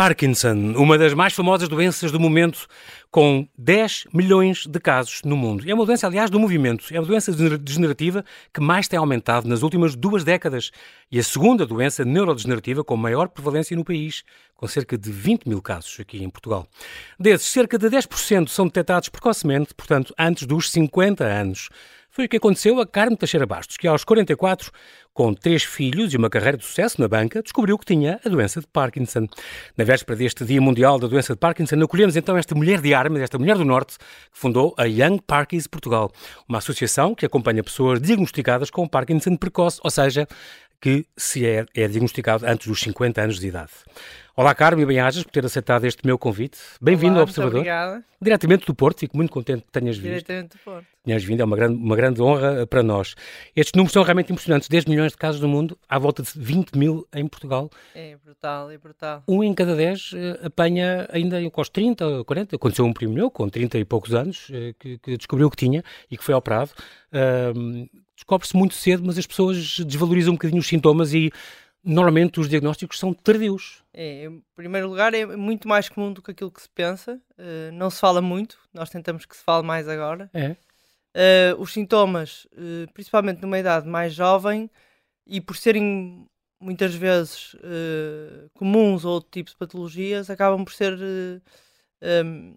[0.00, 2.66] Parkinson, uma das mais famosas doenças do momento,
[3.10, 5.62] com 10 milhões de casos no mundo.
[5.68, 6.86] É uma doença, aliás, do movimento.
[6.90, 10.70] É uma doença degenerativa que mais tem aumentado nas últimas duas décadas
[11.12, 14.24] e a segunda doença neurodegenerativa com maior prevalência no país,
[14.56, 16.66] com cerca de 20 mil casos aqui em Portugal.
[17.18, 21.68] Desses, cerca de 10% são detectados precocemente, portanto, antes dos 50 anos.
[22.12, 24.72] Foi o que aconteceu a Carme Teixeira Bastos, que aos 44,
[25.14, 28.60] com três filhos e uma carreira de sucesso na banca, descobriu que tinha a doença
[28.60, 29.28] de Parkinson.
[29.76, 33.22] Na véspera deste Dia Mundial da Doença de Parkinson, acolhemos então esta mulher de armas,
[33.22, 36.10] esta mulher do Norte, que fundou a Young Parkies Portugal,
[36.48, 40.26] uma associação que acompanha pessoas diagnosticadas com Parkinson precoce, ou seja,
[40.80, 43.70] que se é, é diagnosticado antes dos 50 anos de idade.
[44.40, 46.56] Olá, Carmen, e bem-ajas por ter aceitado este meu convite.
[46.80, 47.58] Bem-vindo ao Observador.
[47.58, 48.02] obrigada.
[48.22, 50.12] Diretamente do Porto, fico muito contente que tenhas vindo.
[50.12, 50.86] Diretamente do Porto.
[51.04, 53.14] Tenhas vindo, é uma grande, uma grande honra para nós.
[53.54, 54.66] Estes números são realmente impressionantes.
[54.66, 57.68] 10 milhões de casos no mundo, à volta de 20 mil em Portugal.
[57.94, 59.22] É brutal, é brutal.
[59.28, 62.56] Um em cada 10 uh, apanha ainda com os 30, 40.
[62.56, 65.84] Aconteceu um primo meu, com 30 e poucos anos, uh, que, que, descobriu que tinha
[66.10, 66.70] e que foi operado.
[67.12, 67.86] Uh,
[68.20, 71.32] Descobre-se muito cedo, mas as pessoas desvalorizam um bocadinho os sintomas e
[71.82, 73.82] normalmente os diagnósticos são tardios.
[73.92, 77.20] É, em primeiro lugar, é muito mais comum do que aquilo que se pensa.
[77.38, 80.30] Uh, não se fala muito, nós tentamos que se fale mais agora.
[80.32, 80.56] É.
[81.12, 84.70] Uh, os sintomas, uh, principalmente numa idade mais jovem,
[85.26, 86.26] e por serem
[86.62, 87.56] muitas vezes
[88.52, 90.92] comuns ou outro tipo de patologias, acabam por ser
[92.02, 92.54] um,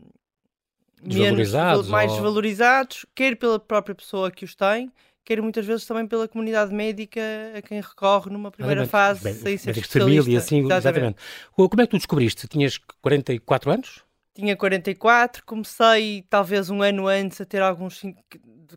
[1.02, 1.54] menos,
[1.88, 2.18] mais ou...
[2.18, 4.92] desvalorizados, quer pela própria pessoa que os tem,
[5.24, 7.22] quer muitas vezes também pela comunidade médica
[7.56, 10.00] a quem recorre numa primeira fase, bem, sem ser especialista.
[10.00, 10.82] família, assim, exatamente.
[10.82, 11.18] exatamente.
[11.52, 12.48] Como é que tu descobriste?
[12.48, 14.04] Tinhas 44 anos?
[14.36, 18.02] Tinha 44, comecei talvez um ano antes a ter alguns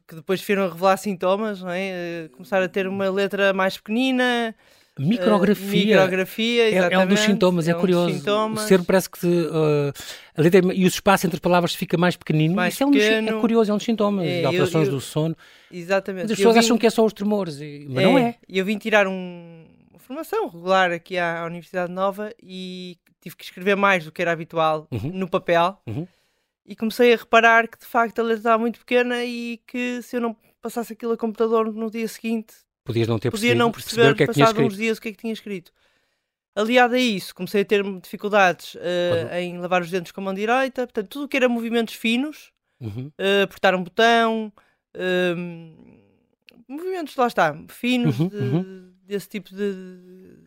[0.06, 1.88] que depois viram revelar sintomas, não é?
[1.88, 4.54] Eh, começar a ter uma letra mais pequenina,
[4.98, 5.98] Micrografia.
[5.98, 8.14] Uh, micrografia, é, é, um dos sintomas, é, é um curioso.
[8.14, 8.64] Sintomas.
[8.64, 9.92] O cérebro parece que uh,
[10.34, 12.54] a letra, e o espaço entre palavras fica mais pequenino.
[12.54, 14.98] Mais Isso é, um dos, é curioso, é um dos sintomas, é, alterações eu, eu,
[14.98, 15.36] do sono.
[15.70, 16.24] Exatamente.
[16.24, 18.36] Mas as pessoas vim, acham que é só os tremores, mas não é.
[18.48, 23.36] E eu vim tirar um, uma formação regular aqui à, à, Universidade Nova e tive
[23.36, 25.10] que escrever mais do que era habitual uhum.
[25.12, 25.78] no papel.
[25.86, 26.08] Uhum.
[26.64, 30.16] E comecei a reparar que de facto a letra estava muito pequena e que se
[30.16, 34.02] eu não passasse aquilo a computador no dia seguinte Podias não ter Podia não perceber,
[34.02, 35.72] perceber o que é que passado uns dias o que é que tinha escrito.
[36.54, 40.32] Aliado a isso, comecei a ter dificuldades uh, em lavar os dentes com a mão
[40.32, 43.10] direita, portanto, tudo o que era movimentos finos, uhum.
[43.20, 44.50] uh, apertar um botão,
[44.96, 46.02] uh,
[46.66, 48.92] movimentos, lá está, finos, uhum, de, uhum.
[49.04, 49.74] desse tipo de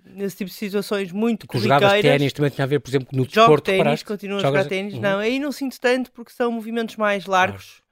[0.05, 3.25] nesse tipo de situações muito tu jogavas ténis, também tinha a ver, por exemplo, no
[3.25, 5.01] desporto, Jogo ténis, continuo a jogar ténis, uhum.
[5.01, 7.83] não, aí não sinto tanto porque são movimentos mais largos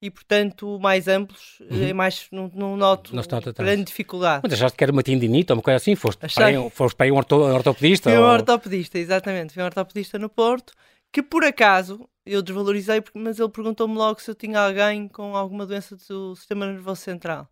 [0.00, 1.88] e, portanto, mais amplos, uhum.
[1.88, 3.22] é mais, não, não noto não
[3.56, 4.42] grande dificuldade.
[4.44, 5.96] Mas achaste que era uma tendinite ou uma coisa assim?
[5.96, 6.42] Foste, Achei...
[6.42, 8.10] para, aí, foste para um orto, ortopedista?
[8.10, 8.24] Fui ou...
[8.24, 9.54] um ortopedista, exatamente.
[9.54, 10.72] Fui um ortopedista no Porto,
[11.12, 15.66] que por acaso eu desvalorizei, mas ele perguntou-me logo se eu tinha alguém com alguma
[15.66, 17.48] doença do sistema nervoso central.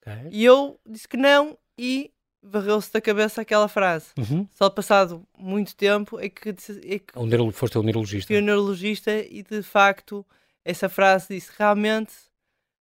[0.00, 0.30] Okay.
[0.32, 2.10] E eu disse que não e
[2.42, 4.06] varreu-se da cabeça aquela frase.
[4.18, 4.46] Uhum.
[4.52, 6.48] Só passado muito tempo é que...
[6.48, 8.26] É que o neuro, foste o neurologista.
[8.26, 10.26] Fui o neurologista e, de facto
[10.64, 12.12] essa frase disse realmente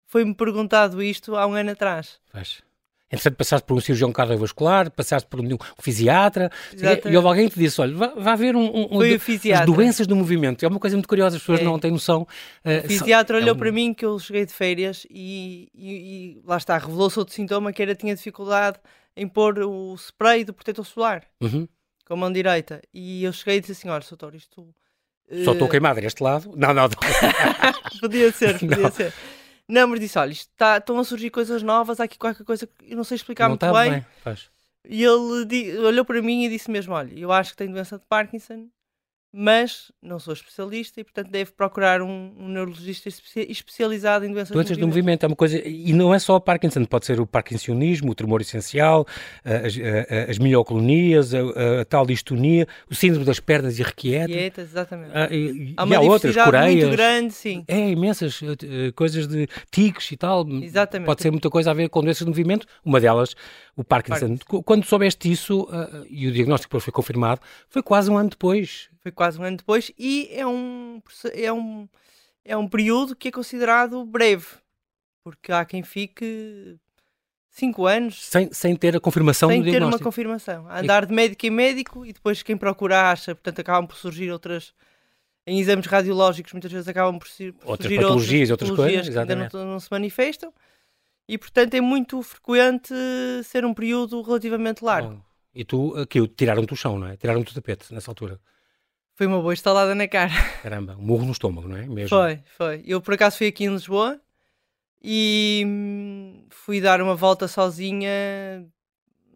[0.07, 2.19] foi-me perguntado isto há um ano atrás.
[2.33, 2.63] Faz.
[3.09, 7.09] Entretanto, passaste por um cirurgião cardiovascular, passaste por um, fisiatra, Exatamente.
[7.09, 10.17] e houve alguém que te disse: olha, vai, haver um, um, um as doenças do
[10.17, 10.65] movimento.
[10.65, 11.65] É uma coisa muito curiosa, as pessoas é.
[11.65, 12.27] não têm noção.
[12.65, 13.57] Uh, o fisiatra olhou é um...
[13.57, 17.73] para mim que eu cheguei de férias e, e, e lá está, revelou-se outro sintoma
[17.73, 18.79] que era tinha dificuldade
[19.17, 21.69] em pôr o spray do protetor solar uhum.
[22.05, 22.83] com a mão direita.
[22.93, 24.75] E eu cheguei e disse assim: olha, doutor, isto
[25.45, 26.53] só estou queimado deste lado.
[26.57, 26.89] Não, não.
[28.01, 28.91] podia ser, podia não.
[28.93, 29.13] ser.
[29.69, 32.93] Não, mas disse: olha, está, estão a surgir coisas novas, há aqui qualquer coisa que
[32.93, 33.91] eu não sei explicar não muito bem.
[33.93, 34.07] bem.
[34.23, 34.49] Faz.
[34.89, 38.05] E ele olhou para mim e disse mesmo: olha, eu acho que tenho doença de
[38.09, 38.69] Parkinson
[39.39, 44.79] mas não sou especialista e, portanto, deve procurar um, um neurologista especializado em doenças, doenças
[44.79, 45.25] do, movimento.
[45.25, 48.41] É uma coisa, e não é só o Parkinson, pode ser o parkinsonismo, o tremor
[48.41, 49.07] essencial,
[49.45, 51.41] as, as, as mioclonias, a,
[51.83, 54.31] a, tal distonia, o síndrome das pernas irrequietas.
[54.31, 55.11] Irrequietas, exatamente.
[55.13, 56.85] Ah, e, há, uma e há outras, coreias.
[56.87, 57.63] muito grande, sim.
[57.69, 58.57] É, imensas uh,
[58.95, 60.49] coisas de tiques e tal.
[60.49, 61.07] Exatamente.
[61.07, 63.35] Pode ser muita coisa a ver com doenças de movimento, uma delas
[63.77, 64.39] o Parkinson.
[64.39, 64.63] Parkinson.
[64.63, 68.89] Quando soubeste isso, uh, e o diagnóstico depois foi confirmado, foi quase um ano depois.
[69.07, 71.01] Foi quase um ano depois e é um,
[71.33, 71.89] é um,
[72.45, 74.47] é um período que é considerado breve,
[75.23, 76.77] porque há quem fique
[77.51, 80.67] 5 anos sem, sem ter a confirmação sem do ter uma confirmação.
[80.67, 84.29] A andar de médico em médico e depois quem procura acha, portanto acabam por surgir
[84.33, 84.75] outras
[85.47, 89.37] em exames radiológicos muitas vezes acabam por, surgir outras patologias, outras, outras coisas que ainda
[89.37, 90.53] não, não, se manifestam
[91.29, 92.93] e portanto é muito frequente
[93.45, 95.11] ser um período relativamente largo.
[95.11, 95.23] Bom,
[95.55, 97.17] e tu, aquilo, tiraram-te o chão, não é?
[97.17, 98.41] Tiraram-te o tapete nessa altura.
[99.17, 100.33] Foi uma boa instalada na cara.
[100.63, 101.87] Caramba, um murro no estômago, não é?
[101.87, 102.11] Mesmo.
[102.11, 102.83] Foi, foi.
[102.87, 104.21] Eu por acaso fui aqui em Lisboa
[105.03, 108.11] e hum, fui dar uma volta sozinha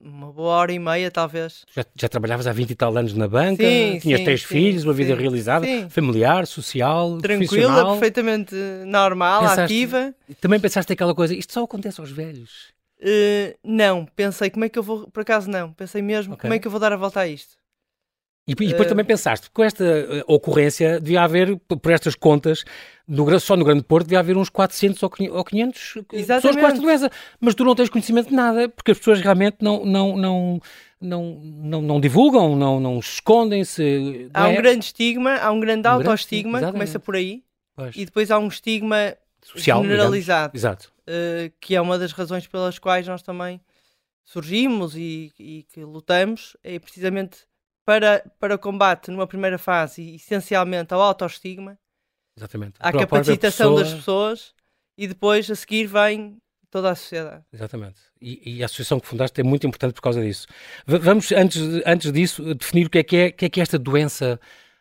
[0.01, 1.65] uma boa hora e meia, talvez.
[1.75, 4.47] Já, já trabalhavas há 20 e tal anos na banca, sim, tinhas sim, três sim,
[4.49, 8.55] filhos, uma vida realizada, familiar, social, Tranquila, perfeitamente
[8.87, 10.15] normal, pensaste, ativa.
[10.41, 12.73] Também pensaste aquela coisa, isto só acontece aos velhos?
[12.99, 16.43] Uh, não, pensei, como é que eu vou, por acaso não, pensei mesmo, okay.
[16.43, 17.60] como é que eu vou dar a volta a isto?
[18.47, 22.65] E, e depois uh, também pensaste, com esta uh, ocorrência, devia haver, por estas contas,
[23.07, 25.11] no, só no Grande Porto, devia haver uns 400 ou
[25.45, 26.27] 500 Exatamente.
[26.27, 27.11] pessoas com esta doença.
[27.39, 30.61] Mas tu não tens conhecimento de nada, porque as pessoas realmente não, não, não,
[31.01, 34.29] não, não, não divulgam, não, não escondem-se.
[34.33, 34.57] Há um é?
[34.57, 37.45] grande estigma, há um grande um autoestigma, grande, começa por aí,
[37.77, 37.95] pois.
[37.97, 40.53] e depois há um estigma Social, generalizado.
[41.01, 43.61] Uh, que é uma das razões pelas quais nós também
[44.25, 47.50] surgimos e, e que lutamos, é precisamente
[47.91, 51.77] para, para combate numa primeira fase, essencialmente ao autoestigma,
[52.37, 52.75] Exatamente.
[52.79, 53.83] à capacitação pessoa...
[53.83, 54.55] das pessoas
[54.97, 56.37] e depois a seguir vem
[56.71, 57.43] toda a sociedade.
[57.53, 58.01] Exatamente.
[58.23, 60.47] E, e, a associação que fundaste é muito importante por causa disso.
[60.87, 63.63] V vamos, antes, antes disso, definir o que é que é, que é, que é
[63.63, 64.39] esta doença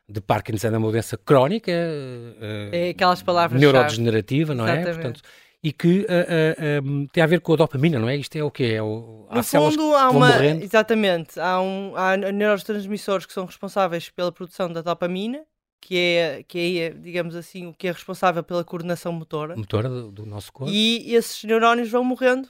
[0.08, 0.68] de Parkinson.
[0.68, 4.84] É uma doença crónica, uh, é aquelas palavras neurodegenerativa, não é?
[4.84, 5.22] Portanto,
[5.62, 8.16] e que uh, uh, um, tem a ver com a dopamina, não é?
[8.16, 8.82] Isto é o que é?
[8.82, 10.28] O, no fundo, há uma.
[10.28, 10.64] Morrendo.
[10.64, 11.40] Exatamente.
[11.40, 15.44] Há, um, há neurotransmissores que são responsáveis pela produção da dopamina,
[15.82, 19.56] que é, que é, digamos assim, o que é responsável pela coordenação motora.
[19.58, 20.72] Motora do, do nosso corpo.
[20.72, 22.48] E esses neurónios vão morrendo.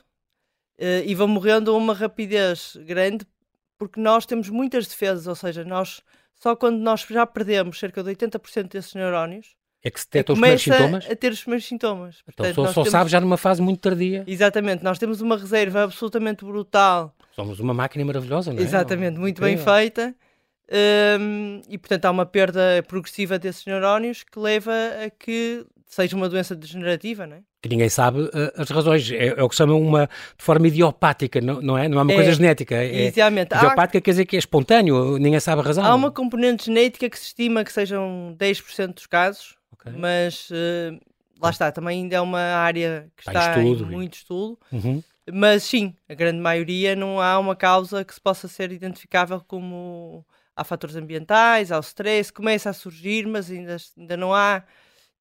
[0.78, 3.26] Uh, e vão morrendo a uma rapidez grande,
[3.78, 6.02] porque nós temos muitas defesas, ou seja, nós
[6.36, 10.40] só quando nós já perdemos cerca de 80% desses neurónios é que se detectam os
[10.40, 11.10] primeiros sintomas?
[11.10, 12.16] a ter os primeiros sintomas.
[12.28, 12.92] Então Portanto, só, só temos...
[12.92, 14.24] sabe já numa fase muito tardia.
[14.28, 17.16] Exatamente, nós temos uma reserva absolutamente brutal.
[17.36, 18.64] Somos uma máquina maravilhosa, não é?
[18.64, 20.14] Exatamente, muito bem feita.
[21.20, 24.72] Um, e portanto há uma perda progressiva desses neurónios que leva
[25.04, 27.40] a que seja uma doença degenerativa, não é?
[27.62, 29.12] Que ninguém sabe uh, as razões.
[29.12, 31.90] É, é, o que se chama uma de forma idiopática, não, não é?
[31.90, 32.76] Não é uma é, coisa genética.
[32.76, 33.56] É, exatamente.
[33.56, 35.84] Idiopática há, quer dizer que é espontâneo, ninguém sabe a razão.
[35.84, 39.58] Há uma componente genética que se estima que sejam 10% dos casos,
[39.90, 40.00] okay.
[40.00, 41.00] mas uh,
[41.42, 44.60] lá está, também ainda é uma área que está, está em, estudo, em muito estudo.
[44.72, 45.04] Uhum.
[45.32, 50.26] Mas sim, a grande maioria não há uma causa que se possa ser identificável como
[50.56, 54.64] há fatores ambientais, há o stress, começa a surgir, mas ainda, ainda não há,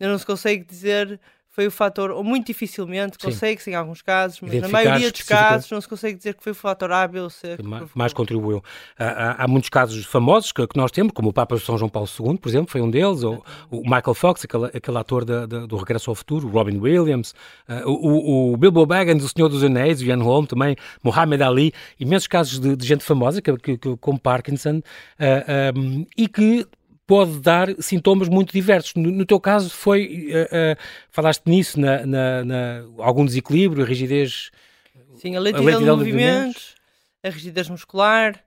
[0.01, 1.21] ainda não se consegue dizer
[1.51, 5.71] foi o fator, ou muito dificilmente, consegue-se em alguns casos, mas na maioria dos casos
[5.71, 8.13] não se consegue dizer que foi o fator A, B ou C que mais, mais
[8.13, 8.63] contribuiu.
[8.97, 12.09] Há, há, muitos casos famosos que, que, nós temos, como o Papa São João Paulo
[12.09, 15.67] II, por exemplo, foi um deles, ou o Michael Fox, aquele, aquele ator de, de,
[15.67, 17.35] do Regresso ao Futuro, o Robin Williams,
[17.69, 21.73] uh, o, o, Bilbo Baggins, o Senhor dos Anéis, o Ian Holm também, Muhammad Ali,
[21.99, 24.83] imensos casos de, de gente famosa que, que, que, com Parkinson, uh,
[25.19, 26.67] ah, um, e que
[27.09, 28.95] pode dar sintomas muito diversos.
[28.95, 30.79] No, no teu caso foi, uh, uh,
[31.09, 34.51] falaste nisso, na, na, na, algum desequilíbrio, rigidez...
[35.17, 36.75] Sim, a lentidão, a lentidão de movimentos,
[37.25, 38.39] a rigidez muscular...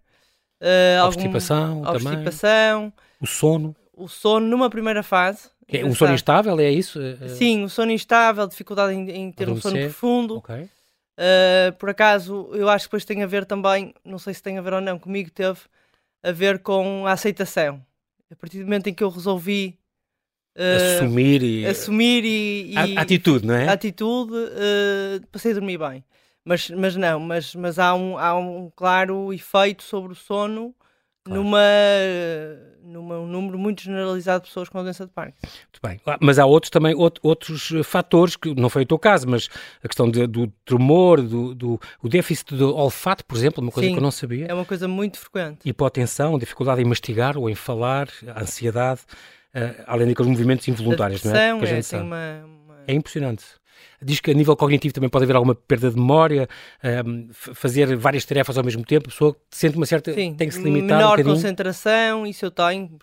[0.62, 3.75] Uh, a obstipação algum, obstipação, o sono.
[3.98, 5.50] O sono numa primeira fase.
[5.68, 7.00] É, um sono instável, é isso?
[7.30, 10.38] Sim, o sono instável, dificuldade em, em ter um sono profundo.
[10.38, 10.66] Okay.
[10.66, 14.59] Uh, por acaso, eu acho que depois tem a ver também, não sei se tem
[14.59, 15.57] a ver ou não, comigo teve
[16.21, 17.83] a ver com a aceitação
[18.31, 19.78] a partir do momento em que eu resolvi
[20.56, 23.68] uh, assumir e assumir e, e a, atitude, não é?
[23.68, 26.04] Atitude, uh, passei a dormir bem.
[26.44, 30.73] Mas, mas não, mas, mas há, um, há um claro efeito sobre o sono
[31.23, 31.44] claro.
[31.44, 31.59] numa,
[32.83, 35.37] numa um número muito generalizado de pessoas com a doença de Parkinson.
[35.42, 36.01] Muito bem.
[36.06, 39.49] Ah, mas há outros também outros fatores que não foi o teu caso, mas
[39.83, 43.87] a questão de, do tremor, do, do o déficit de olfato, por exemplo, uma coisa
[43.87, 44.45] Sim, que eu não sabia.
[44.47, 45.68] É uma coisa muito frequente.
[45.68, 49.01] Hipotensão, dificuldade em mastigar ou em falar, ansiedade,
[49.56, 51.57] uh, além daqueles movimentos involuntários, não é?
[51.57, 52.04] Que a gente é, sabe.
[52.04, 52.83] Uma, uma...
[52.87, 53.60] é impressionante.
[54.02, 56.47] Diz que a nível cognitivo também pode haver alguma perda de memória,
[56.83, 60.14] um, ehm, fazer várias tarefas ao mesmo tempo, a pessoa sente uma certa.
[60.14, 60.97] Sim, tem que se limitar.
[60.97, 62.97] Menor um concentração, isso eu tenho.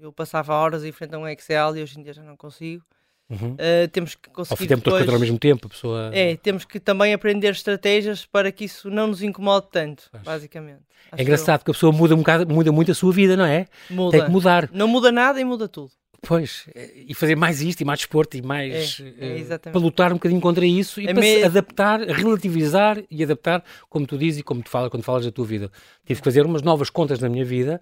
[0.00, 2.82] Eu passava horas em frente a um Excel e hoje em dia já não consigo.
[3.30, 3.52] Uhum.
[3.52, 4.62] Uh, temos que conseguir.
[4.62, 5.08] Ao tempo depois...
[5.08, 6.10] ao mesmo tempo, a pessoa.
[6.12, 10.80] É, temos que também aprender estratégias para que isso não nos incomode tanto, basicamente.
[11.12, 11.64] Acho é engraçado eu...
[11.64, 13.66] que a pessoa muda, um bocado, muda muito a sua vida, não é?
[13.88, 14.18] Muda.
[14.18, 14.68] Tem que mudar.
[14.72, 15.92] Não muda nada e muda tudo.
[16.22, 19.00] Pois, e fazer mais isto e mais desporto e mais.
[19.18, 23.24] É, é, para lutar um bocadinho contra isso e é para se adaptar, relativizar e
[23.24, 25.70] adaptar, como tu dizes e como tu falas quando falas da tua vida.
[26.04, 27.80] Tive que fazer umas novas contas na minha vida,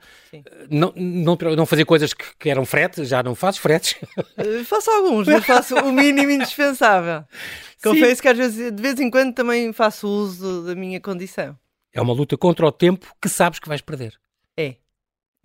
[0.70, 3.96] não, não, não fazer coisas que, que eram fretes, já não faço fretes.
[4.64, 7.24] Faço alguns, mas faço o mínimo indispensável.
[7.82, 8.22] Confesso Sim.
[8.22, 11.56] que às vezes, de vez em quando, também faço uso da minha condição.
[11.92, 14.18] É uma luta contra o tempo que sabes que vais perder.
[14.56, 14.76] É,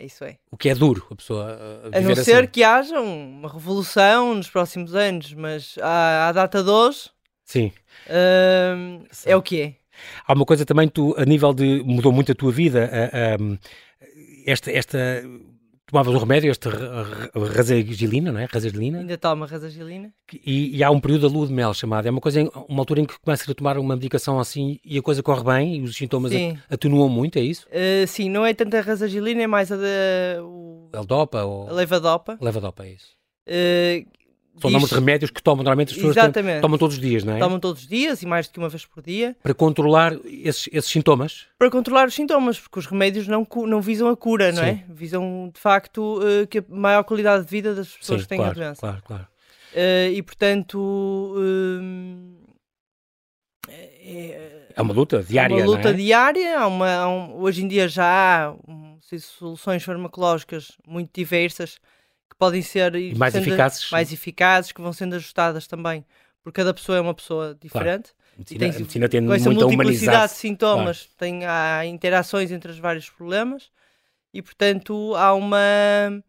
[0.06, 0.38] isso é.
[0.52, 1.58] O que é duro, a pessoa
[1.94, 2.48] a, a não ser assim.
[2.48, 7.10] que haja uma revolução nos próximos anos, mas à, à data de hoje,
[7.46, 7.72] Sim.
[8.08, 9.76] Uh, é o que é.
[10.26, 11.84] Há uma coisa também, tu, a nível de.
[11.84, 12.90] mudou muito a tua vida,
[14.46, 15.24] esta, esta
[15.94, 16.68] tomavas o remédio, este
[17.36, 18.46] razagilina, não é?
[18.46, 18.98] Razagilina.
[18.98, 20.12] Ainda toma razagilina.
[20.44, 22.08] E, e, há um período da lua de mel chamado.
[22.08, 25.02] É uma coisa, uma altura em que começas a tomar uma medicação assim e a
[25.04, 26.32] coisa corre bem e os sintomas
[26.68, 27.68] atenuam muito, é isso?
[27.68, 30.44] Uh, sim, não é tanto a razagilina, é mais a da...
[30.44, 30.90] O...
[30.92, 31.70] L-dopa ou...
[31.70, 32.40] A levadopa.
[32.42, 33.16] Levadopa, é isso.
[33.48, 34.23] Uh,
[34.62, 36.62] são nomes de remédios que tomam normalmente as pessoas Exatamente.
[36.62, 37.40] tomam todos os dias, não é?
[37.40, 39.36] Tomam todos os dias e mais do que uma vez por dia.
[39.42, 41.48] Para controlar esses, esses sintomas?
[41.58, 44.84] Para controlar os sintomas, porque os remédios não, não visam a cura, não é?
[44.90, 48.38] Visam de facto uh, que a maior qualidade de vida das pessoas Sim, que têm
[48.38, 48.80] claro, a doença.
[48.80, 49.28] Claro, claro.
[49.74, 51.36] Uh, e portanto.
[51.36, 52.44] Uh,
[53.68, 55.54] é, é, uma luta diária.
[55.54, 55.94] É uma luta é?
[55.94, 56.60] diária.
[56.60, 61.80] Há uma, há um, hoje em dia já há um, soluções farmacológicas muito diversas
[62.44, 63.92] podem ser e mais eficazes.
[63.92, 66.06] mais eficazes, que vão sendo ajustadas também,
[66.44, 68.12] porque cada pessoa é uma pessoa diferente.
[68.12, 68.24] Claro.
[68.36, 71.14] A medicina, tem, a medicina tem com essa multiplicidade de sintomas, claro.
[71.18, 73.70] tem, há interações entre os vários problemas
[74.34, 76.24] e, portanto, há uma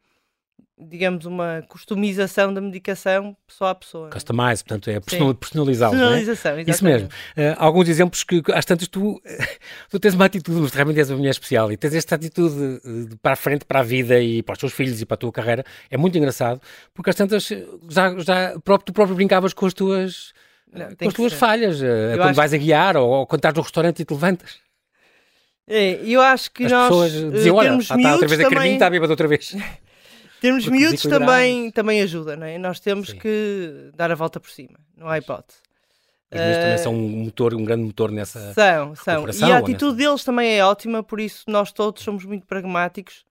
[0.76, 4.11] digamos, uma customização da medicação pessoa a pessoa.
[4.11, 5.97] Customize, portanto, é personalizá-lo.
[5.97, 6.62] Personalização, é?
[6.66, 7.09] Isso mesmo.
[7.09, 9.23] Uh, alguns exemplos que, às tantas, tu,
[9.88, 13.16] tu tens uma atitude, mas realmente és uma mulher especial e tens esta atitude de,
[13.16, 15.33] para a frente, para a vida e para os teus filhos e para a tua
[15.33, 15.64] carreira.
[15.88, 16.61] É muito engraçado,
[16.93, 17.49] porque às tantas
[17.88, 20.33] já, já próprio, tu próprio brincavas com as tuas,
[20.73, 21.78] Não, com as tuas falhas,
[22.16, 24.64] quando vais a guiar ou, ou quando estás no restaurante e te levantas.
[25.66, 28.75] É, eu acho que As nós pessoas diziam, olha, está outra vez a também...
[28.75, 29.54] está bêbado outra vez.
[30.44, 32.58] Termos miúdos também, também ajuda, não é?
[32.58, 33.18] Nós temos Sim.
[33.18, 35.58] que dar a volta por cima, não há hipótese.
[36.30, 39.24] Os miúdos uh, também são um motor, um grande motor nessa São, são.
[39.30, 39.96] E a atitude nessa...
[39.96, 43.24] deles também é ótima, por isso nós todos somos muito pragmáticos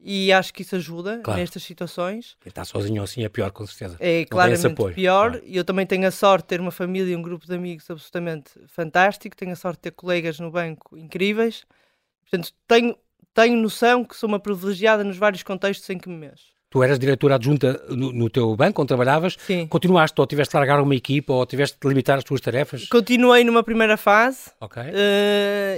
[0.00, 1.38] e acho que isso ajuda claro.
[1.38, 2.36] nestas situações.
[2.40, 3.96] Quem está sozinho assim é pior, com certeza.
[4.00, 5.40] É claramente pior.
[5.44, 7.88] E eu também tenho a sorte de ter uma família e um grupo de amigos
[7.88, 9.36] absolutamente fantástico.
[9.36, 11.64] Tenho a sorte de ter colegas no banco incríveis.
[12.22, 12.96] Portanto, tenho
[13.34, 16.46] tenho noção que sou uma privilegiada nos vários contextos em que me mexo.
[16.70, 19.36] Tu eras diretora adjunta no, no, teu banco onde trabalhavas?
[19.44, 19.66] Sim.
[19.66, 22.86] Continuaste ou tiveste de largar uma equipa ou tiveste de limitar as tuas tarefas?
[22.88, 24.80] Continuei numa primeira fase Ok.
[24.80, 24.86] uh,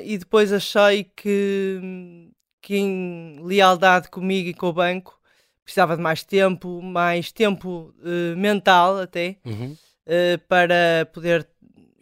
[0.05, 2.29] e depois achei que,
[2.61, 5.19] que em lealdade comigo e com o banco
[5.65, 9.73] precisava de mais tempo, mais tempo uh, mental até, uhum.
[9.73, 11.49] uh, para poder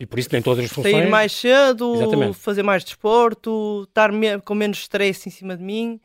[0.00, 0.95] e por isso nem todas as funções.
[0.95, 2.38] Sair mais cedo, Exatamente.
[2.38, 6.00] fazer mais desporto, estar me com menos stress em cima de mim.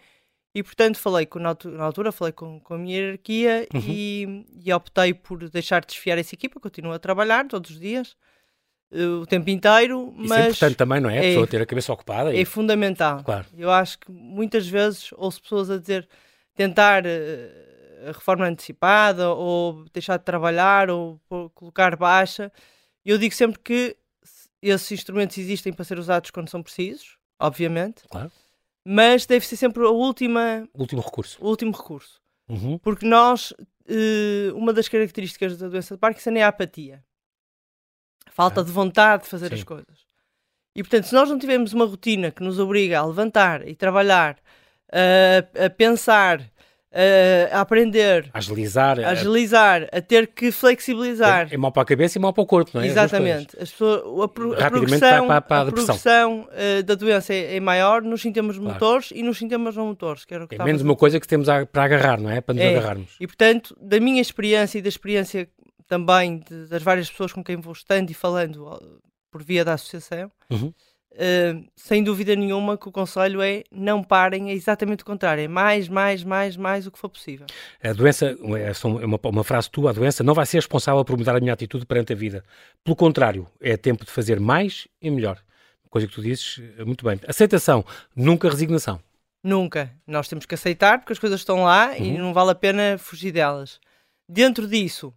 [0.53, 3.81] E portanto falei com, na, altura, falei com, com a minha hierarquia uhum.
[3.87, 8.15] e, e, optei por deixar de desfiar essa equipa, continuo a trabalhar todos os dias,
[8.91, 10.13] uh, o tempo inteiro.
[10.17, 11.19] Isso é importante também, não é?
[11.19, 12.33] A é, pessoa ter a cabeça ocupada.
[12.33, 12.41] E...
[12.41, 13.23] É fundamental.
[13.23, 13.45] Claro.
[13.57, 16.07] Eu acho que muitas vezes ouço pessoas a dizer
[16.53, 21.19] tentar uh, a reforma antecipada ou deixar de trabalhar ou
[21.53, 22.51] colocar baixa
[23.11, 23.95] eu digo sempre que
[24.61, 28.03] esses instrumentos existem para ser usados quando são precisos, obviamente.
[28.09, 28.31] Claro.
[28.83, 30.67] Mas deve ser sempre a última...
[30.73, 31.37] O último recurso.
[31.41, 32.21] O último recurso.
[32.47, 32.77] Uhum.
[32.77, 37.03] Porque nós, uh, uma das características da doença de Parkinson é a apatia.
[38.31, 39.55] Falta de vontade de fazer Sim.
[39.55, 40.05] as coisas.
[40.75, 44.37] E portanto, se nós não tivermos uma rotina que nos obriga a levantar e trabalhar,
[44.91, 46.41] a pensar,
[47.51, 51.47] a aprender, a agilizar, a, agilizar, a ter que flexibilizar.
[51.51, 52.87] É, é mal para a cabeça e mal para o corpo, não é?
[52.87, 53.55] Exatamente.
[53.59, 57.57] As pessoas, a, pro, a progressão, para, para a, a progressão uh, da doença é,
[57.57, 58.73] é, maior nos sistemas claro.
[58.73, 60.23] motores e nos sistemas não motores.
[60.23, 62.39] Que era o que é menos uma coisa que temos para agarrar, não é?
[62.39, 62.77] Para nos é.
[62.77, 63.15] agarrarmos.
[63.19, 65.49] E portanto, da minha experiência e da experiência
[65.87, 70.31] também de, das várias pessoas com quem vou estando e falando por via da associação,
[70.49, 70.73] uhum.
[71.15, 75.47] Uh, sem dúvida nenhuma que o conselho é não parem, é exatamente o contrário, é
[75.47, 77.47] mais, mais, mais, mais o que for possível.
[77.81, 81.37] A doença, é uma, uma frase tua, a doença não vai ser responsável por mudar
[81.37, 82.43] a minha atitude perante a vida.
[82.83, 85.41] Pelo contrário, é tempo de fazer mais e melhor.
[85.89, 87.17] Coisa que tu dizes eh, muito bem.
[87.25, 88.99] Aceitação, nunca resignação.
[89.41, 89.89] Nunca.
[90.05, 92.05] Nós temos que aceitar porque as coisas estão lá uhum.
[92.05, 93.79] e não vale a pena fugir delas.
[94.27, 95.13] Dentro disso,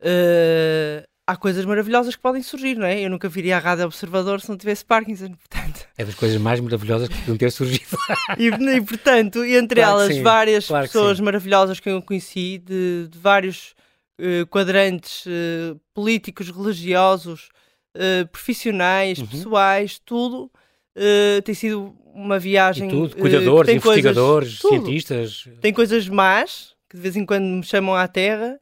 [0.00, 3.00] uh, há coisas maravilhosas que podem surgir, não é?
[3.00, 5.86] Eu nunca viria à Rádio Observador se não tivesse Parkinson, portanto.
[5.96, 7.96] É das coisas mais maravilhosas que podiam ter surgido.
[8.38, 13.18] e, e, portanto, entre claro elas, várias claro pessoas maravilhosas que eu conheci, de, de
[13.18, 13.74] vários
[14.20, 17.48] uh, quadrantes uh, políticos, religiosos,
[17.96, 19.26] uh, profissionais, uhum.
[19.26, 20.50] pessoais, tudo.
[21.44, 22.88] tem sido uma viagem.
[22.88, 25.48] E tudo, cuidadores, investigadores, coisas, cientistas.
[25.60, 28.58] Tem coisas más, que de vez em quando me chamam à terra,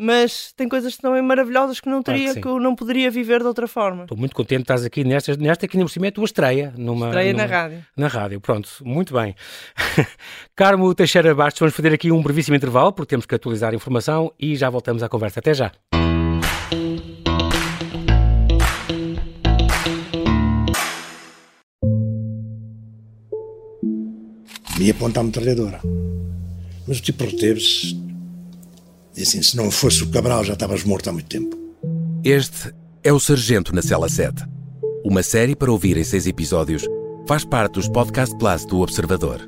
[0.00, 3.40] mas tem coisas também maravilhosas que não teria, claro que, que, eu não poderia viver
[3.40, 4.04] de outra forma.
[4.04, 6.24] Estou muito contente de estás aqui nesta, nesta que ainda por cima é a tua
[6.24, 6.72] estreia.
[6.74, 7.84] Numa, estreia numa, na rádio.
[7.94, 9.34] Na rádio, pronto, muito bem.
[10.56, 14.32] Carmo Teixeira Bastos, vamos fazer aqui um brevíssimo intervalo, porque temos que atualizar a informação
[14.40, 15.40] e já voltamos à conversa.
[15.40, 15.70] Até já.
[24.78, 25.82] Me aponta a metralhadora.
[26.88, 27.99] Mas o tipo reteve-se
[29.20, 31.54] e assim, se não fosse o Cabral, já estavas morto há muito tempo.
[32.24, 32.72] Este
[33.04, 34.44] é o Sargento na Cela 7.
[35.04, 36.86] Uma série para ouvir em seis episódios.
[37.28, 39.46] Faz parte dos Podcast Plus do Observador.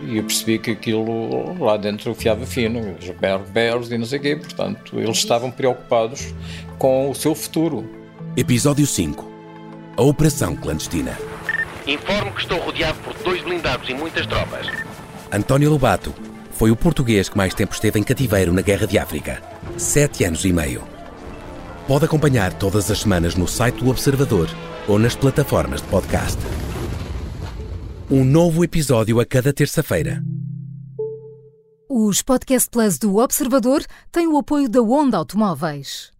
[0.00, 3.10] E eu percebi que aquilo lá dentro fiava fino, os
[3.50, 4.36] berros, e não sei o quê.
[4.36, 6.32] Portanto, eles estavam preocupados
[6.78, 7.84] com o seu futuro.
[8.36, 9.28] Episódio 5.
[9.96, 11.18] A Operação Clandestina.
[11.84, 14.68] Informo que estou rodeado por dois blindados e muitas tropas.
[15.32, 16.14] António Lobato,
[16.62, 19.42] foi o português que mais tempo esteve em cativeiro na Guerra de África
[19.76, 20.84] sete anos e meio.
[21.88, 24.48] Pode acompanhar todas as semanas no site do Observador
[24.86, 26.38] ou nas plataformas de podcast.
[28.08, 30.22] Um novo episódio a cada terça-feira.
[31.90, 36.12] Os Podcast Plus do Observador têm o apoio da Onda Automóveis.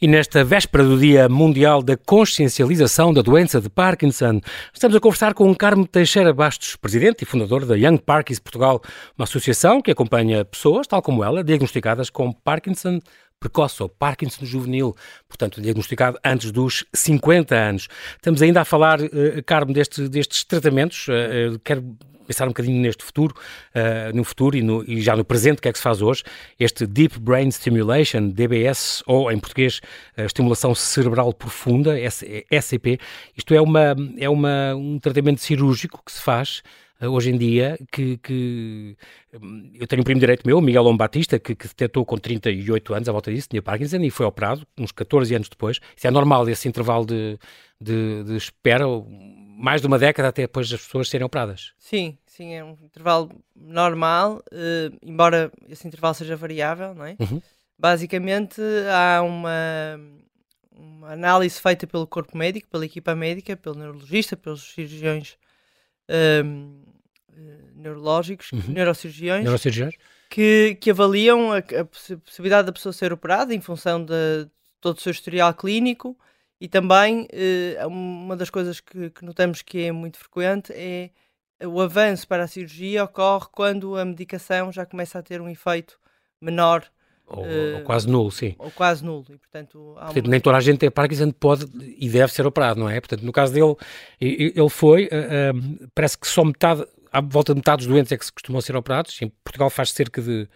[0.00, 5.32] E nesta véspera do Dia Mundial da Consciencialização da Doença de Parkinson, estamos a conversar
[5.32, 8.82] com Carmo Teixeira Bastos, presidente e fundador da Young Parkinson's Portugal,
[9.16, 13.00] uma associação que acompanha pessoas, tal como ela, diagnosticadas com Parkinson
[13.40, 14.94] precoce ou Parkinson juvenil,
[15.26, 17.88] portanto diagnosticado antes dos 50 anos.
[18.16, 19.08] Estamos ainda a falar, uh,
[19.46, 21.08] Carmo, deste, destes tratamentos.
[21.08, 23.34] Uh, uh, quero pensar um bocadinho neste futuro,
[23.74, 26.02] uh, no futuro e, no, e, já no presente, o que é que se faz
[26.02, 26.22] hoje,
[26.58, 29.80] este Deep Brain Stimulation, DBS, ou em português,
[30.18, 32.98] uh, Estimulação Cerebral Profunda, SCP,
[33.36, 36.62] isto é, uma, é uma, um tratamento cirúrgico que se faz
[37.00, 38.96] hoje em dia, que, que
[39.40, 43.08] um, eu tenho um primo direito meu, Miguel Lombatista, que, que detectou com 38 anos,
[43.08, 45.78] à volta disso, tinha Parkinson e foi operado uns 14 anos depois.
[45.94, 47.38] Isso é normal, esse intervalo de,
[47.80, 48.86] de, de espera,
[49.56, 51.72] mais de uma década até depois das pessoas serem operadas.
[51.78, 57.16] Sim, sim, é um intervalo normal, uh, embora esse intervalo seja variável, não é?
[57.18, 57.40] Uhum.
[57.78, 58.60] Basicamente
[58.92, 59.98] há uma,
[60.70, 65.36] uma análise feita pelo corpo médico, pela equipa médica, pelo neurologista, pelos cirurgiões
[66.10, 66.86] uh,
[67.74, 68.60] neurológicos, uhum.
[68.68, 69.94] neurocirurgiões, neurocirurgiões?
[70.28, 71.84] Que, que avaliam a, a,
[72.18, 74.48] possibilidade da pessoa ser operada em função de
[74.80, 76.18] todo o seu historial clínico
[76.60, 81.10] e também uh, uma das coisas que, que, notamos que é muito frequente é
[81.64, 85.98] o avanço para a cirurgia ocorre quando a medicação já começa a ter um efeito
[86.40, 86.84] menor.
[87.26, 88.54] Ou, uh, ou quase nulo, sim.
[88.58, 89.24] Ou quase nulo.
[89.30, 90.30] E, portanto, portanto uma...
[90.30, 91.66] Nem toda a gente tem Parkinson pode
[91.98, 93.00] e deve ser operado, não é?
[93.00, 93.74] Portanto, no caso dele,
[94.20, 98.24] ele foi, uh, parece que só metade, à volta de metade dos doentes é que
[98.24, 99.20] se costumam ser operados.
[99.20, 100.48] Em Portugal faz cerca de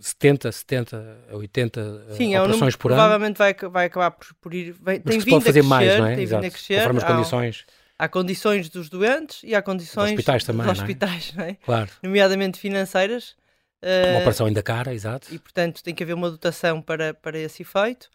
[0.00, 3.00] 70, 70, 80 Sim, é operações é por ano.
[3.00, 4.72] Provavelmente vai, vai acabar por, por ir.
[4.80, 6.14] Vai, tem vindo a crescer, mais, não é?
[6.14, 6.42] Tem Exato.
[6.42, 6.76] vindo a crescer.
[6.76, 7.64] Conforme as condições.
[7.98, 10.66] Há, há, condições dos doentes e há condições dos hospitais também.
[10.66, 11.46] Dos hospitais, não é?
[11.46, 11.56] Não é?
[11.56, 11.90] Claro.
[12.02, 13.36] Nomeadamente financeiras.
[13.82, 15.32] Uma uh, operação ainda cara, exato.
[15.32, 18.08] E portanto tem que haver uma dotação para, para esse efeito.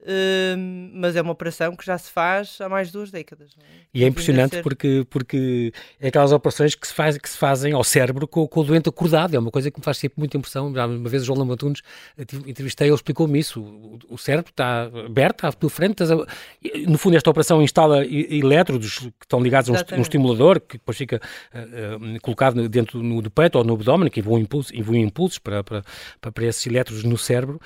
[0.00, 0.56] Uh,
[0.92, 3.50] mas é uma operação que já se faz há mais de duas décadas.
[3.58, 3.62] É?
[3.92, 4.62] E é impressionante ser...
[4.62, 8.60] porque, porque é aquelas operações que se, faz, que se fazem ao cérebro com, com,
[8.60, 9.34] o doente acordado.
[9.34, 10.72] É uma coisa que me faz sempre muita impressão.
[10.72, 11.82] Já uma vez o João Lamatunes
[12.46, 13.60] entrevistei, ele explicou-me isso.
[13.60, 16.00] O, o, cérebro está aberto, está à tua frente.
[16.04, 16.06] A...
[16.86, 21.20] No fundo, esta operação instala elétrodos que estão ligados a um, estimulador que depois fica
[21.52, 25.40] uh, uh, colocado dentro no, do peito ou no abdômen, que envolve impulsos, envolve impulsos
[25.40, 25.82] para, para,
[26.20, 27.60] para, para esses elétrodos no cérebro.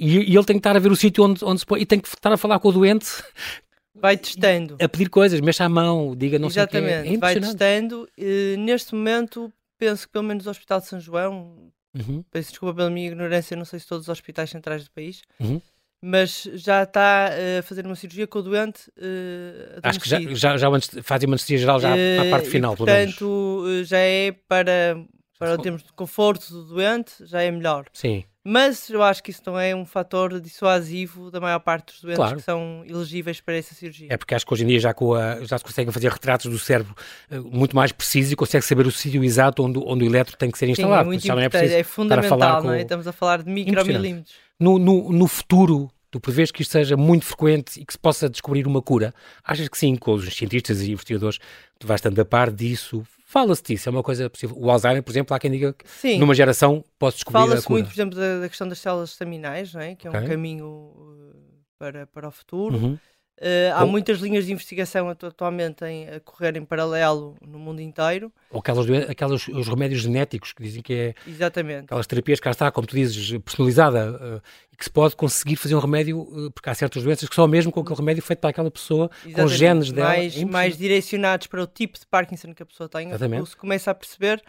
[0.00, 1.86] E, e, ele tem que estar a ver o sítio onde, onde se pode e
[1.86, 3.06] tem que estar a falar com o doente.
[3.94, 4.76] Vai testando.
[4.82, 7.14] A pedir coisas, mexa a mão, diga não Exatamente, sei o quê.
[7.14, 8.08] É vai testando.
[8.18, 12.24] E, neste momento, penso que pelo menos o Hospital de São João, uhum.
[12.30, 15.60] peço desculpa pela minha ignorância, não sei se todos os hospitais centrais do país, uhum.
[16.02, 20.20] mas já está uh, a fazer uma cirurgia com o doente uh, Acho que já,
[20.34, 20.68] já, já
[21.02, 25.04] fazem uma anestesia geral já uh, à parte final, e, portanto, já é para,
[25.38, 27.86] para o termos de conforto do doente, já é melhor.
[27.92, 28.24] Sim.
[28.46, 32.18] Mas eu acho que isso não é um fator dissuasivo da maior parte dos doentes
[32.18, 32.36] claro.
[32.36, 34.08] que são elegíveis para essa cirurgia.
[34.10, 36.58] É porque acho que hoje em dia já, a, já se conseguem fazer retratos do
[36.58, 36.94] cérebro
[37.30, 40.50] uh, muito mais precisos e consegue saber o sítio exato onde, onde o eletro tem
[40.50, 40.96] que ser instalado.
[40.96, 42.82] Sim, é muito importante, é, é fundamental, não é?
[42.82, 44.34] Estamos a falar de micromilímetros.
[44.60, 48.28] No, no, no futuro, tu prevês que isto seja muito frequente e que se possa
[48.28, 49.14] descobrir uma cura?
[49.42, 51.38] Achas que sim, com os cientistas e investigadores,
[51.78, 53.06] tu vais estando a par disso?
[53.34, 54.56] Fala-se disso, é uma coisa possível.
[54.56, 56.20] O Alzheimer, por exemplo, há quem diga que Sim.
[56.20, 57.50] numa geração posso descobrir a cura.
[57.56, 59.96] Fala-se muito, por exemplo, da, da, questão das células estaminais, não é?
[59.96, 60.22] que é okay.
[60.22, 61.34] um caminho uh,
[61.76, 62.76] para, para o futuro.
[62.76, 62.98] Uhum.
[63.36, 68.32] Uh, há muitas linhas de investigação atualmente em, a correr em paralelo no mundo inteiro.
[68.48, 71.14] Ou aquelas, aquelas, os remédios genéticos que dizem que é.
[71.26, 71.84] Exatamente.
[71.84, 75.74] Aquelas terapias que cá está, como tu dizes, personalizada, uh, que se pode conseguir fazer
[75.74, 78.50] um remédio, uh, porque há certas doenças que só mesmo com aquele remédio feito para
[78.50, 79.36] aquela pessoa, Exatamente.
[79.36, 80.08] com genes dela.
[80.10, 83.08] Mais, é mais direcionados para o tipo de Parkinson que a pessoa tem.
[83.08, 83.40] Exatamente.
[83.40, 84.40] O que se começa a perceber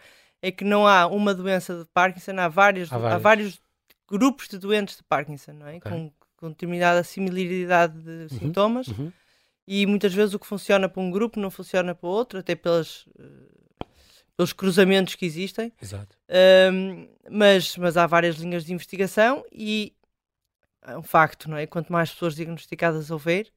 [0.43, 3.59] é que não há uma doença de Parkinson, há, várias, há, há vários
[4.07, 5.77] grupos de doentes de Parkinson, não é?
[5.77, 5.91] Okay.
[5.91, 6.11] Com,
[6.45, 8.88] com determinada similaridade de uhum, sintomas.
[8.88, 9.12] Uhum.
[9.67, 13.08] E muitas vezes o que funciona para um grupo não funciona para outro, até pelas,
[13.08, 13.86] uh,
[14.38, 15.73] pelos cruzamentos que existem.
[15.81, 16.15] Exato.
[16.71, 19.95] Um, mas, mas há várias linhas de investigação e
[20.84, 21.65] é um facto, não é?
[21.65, 23.47] Quanto mais pessoas diagnosticadas houver,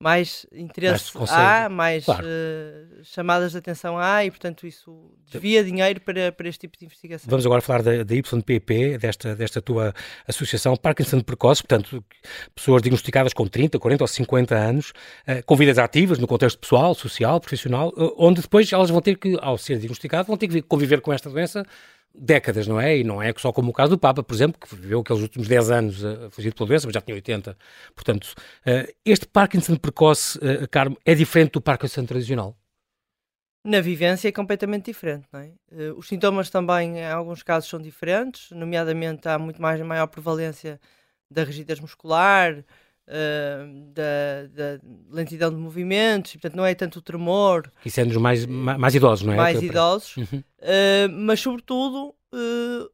[0.00, 2.26] mais interesse mais há, mais claro.
[2.26, 6.84] uh, chamadas de atenção há e, portanto, isso desvia dinheiro para, para este tipo de
[6.84, 7.30] investigação.
[7.30, 9.94] Vamos agora falar da, da YPP, desta, desta tua
[10.26, 12.04] associação Parkinson Precoce, portanto,
[12.54, 16.94] pessoas diagnosticadas com 30, 40 ou 50 anos, uh, com vidas ativas no contexto pessoal,
[16.94, 20.60] social, profissional, uh, onde depois elas vão ter que, ao ser diagnosticadas, vão ter que
[20.62, 21.64] conviver com esta doença
[22.14, 22.98] décadas, não é?
[22.98, 25.48] E não é só como o caso do Papa, por exemplo, que viveu aqueles últimos
[25.48, 27.56] 10 anos a fugir pela doença, mas já tinha 80.
[27.94, 28.34] Portanto,
[28.66, 32.56] uh, este Parkinson precoce, uh, Carmo, é diferente do Parkinson tradicional?
[33.64, 35.50] Na vivência é completamente diferente, não é?
[35.96, 40.78] Os sintomas também, em alguns casos, são diferentes, nomeadamente há muito mais maior prevalência
[41.30, 42.62] da rigidez muscular,
[43.06, 47.70] Uh, da, da, lentidão de movimentos, portanto não é tanto o tremor.
[47.84, 49.36] Isso é nos mais, mais idosos, não é?
[49.36, 50.38] Mais idosos, uhum.
[50.38, 52.90] uh, mas sobretudo uh,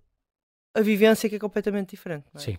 [0.75, 2.25] a vivência que é completamente diferente.
[2.35, 2.39] É?
[2.41, 2.59] Sim,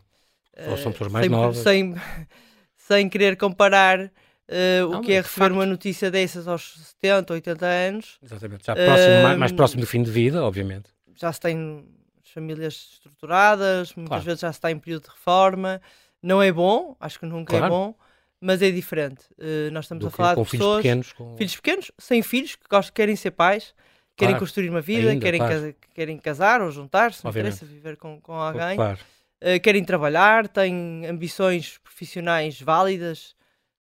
[0.70, 1.58] ou são pessoas mais sem, novas.
[1.58, 1.94] Sem,
[2.78, 5.54] sem querer comparar não, o que é receber facto.
[5.54, 8.18] uma notícia dessas aos 70, 80 anos.
[8.24, 10.90] Exatamente, já próximo, mais, mais, próximo do fim de vida, obviamente.
[11.18, 11.86] Já se tem
[12.34, 14.24] famílias estruturadas, muitas claro.
[14.24, 15.82] vezes já se está em período de reforma.
[16.22, 17.74] Não é bom, acho que nunca é claro.
[17.74, 17.96] é bom,
[18.40, 19.26] mas é diferente.
[19.38, 20.82] Uh, nós estamos Do a falar de pessoas.
[20.82, 21.38] Filhos pequenos, com...
[21.38, 23.74] filhos pequenos, sem filhos, que gostam, querem ser pais,
[24.16, 24.46] querem claro.
[24.46, 25.76] construir uma vida, Ainda, querem, claro.
[25.94, 28.78] querem casar ou juntar-se, não interessa viver com, com alguém.
[28.80, 33.36] Uh, querem trabalhar, têm ambições profissionais válidas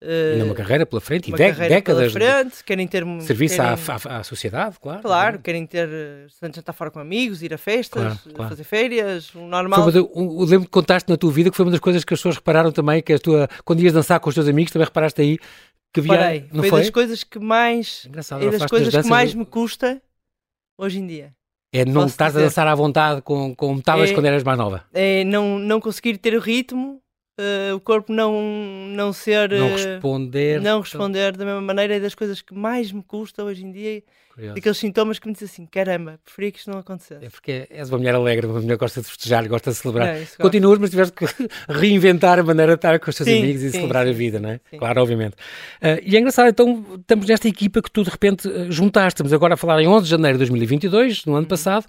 [0.04, 4.24] Ainda uma carreira pela frente e de décadas frente, querem ter serviço querem, à, à,
[4.24, 5.02] sociedade, claro.
[5.02, 5.90] Claro, querem ter
[6.40, 8.50] jantar fora com amigos, ir a festas, claro, claro.
[8.50, 9.92] fazer férias, o normal.
[9.92, 12.20] Foi uma, lembro que contaste na tua vida que foi uma das coisas que as
[12.20, 15.20] pessoas repararam também, que a tua, quando ias dançar com os teus amigos, também reparaste
[15.20, 15.40] aí
[15.92, 16.18] que havia.
[16.18, 16.46] Parei.
[16.52, 18.06] Não foi, foi das coisas que mais.
[18.06, 20.00] Engraçado, é das coisas que mais me custa
[20.78, 21.34] hoje em dia.
[21.74, 24.86] É não estás a dançar à vontade com, como estavas é, quando eras mais nova.
[24.94, 27.02] É não, não conseguir ter o ritmo
[27.38, 28.34] uh, o corpo não,
[28.90, 29.52] não ser.
[29.52, 30.62] Não responder.
[30.62, 34.04] Não responder da mesma maneira é das coisas que mais me custa hoje em dia.
[34.38, 34.54] Curioso.
[34.54, 37.26] Daqueles sintomas que me dizem assim: caramba, preferia que isto não acontecesse.
[37.26, 40.10] É porque és uma mulher alegre, uma mulher gosta de festejar, gosta de celebrar.
[40.10, 41.26] É, Continuas, mas tiveste que
[41.68, 44.14] reinventar a maneira de estar com os teus sim, amigos e sim, celebrar sim, a
[44.14, 44.60] vida, não é?
[44.78, 45.34] Claro, obviamente.
[45.34, 49.16] Uh, e é engraçado, então, estamos nesta equipa que tu de repente juntaste.
[49.16, 51.48] Estamos agora a falar em 11 de janeiro de 2022, no ano uhum.
[51.48, 51.86] passado,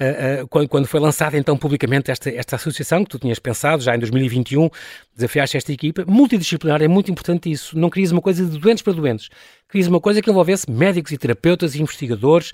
[0.00, 3.80] uh, uh, quando, quando foi lançada então publicamente esta, esta associação que tu tinhas pensado
[3.80, 4.68] já em 2021
[5.14, 6.04] desafiaste esta equipa.
[6.06, 7.78] Multidisciplinar é muito importante isso.
[7.78, 9.28] Não querias uma coisa de doentes para doentes.
[9.72, 12.52] Querias uma coisa que envolvesse médicos e terapeutas e investigadores,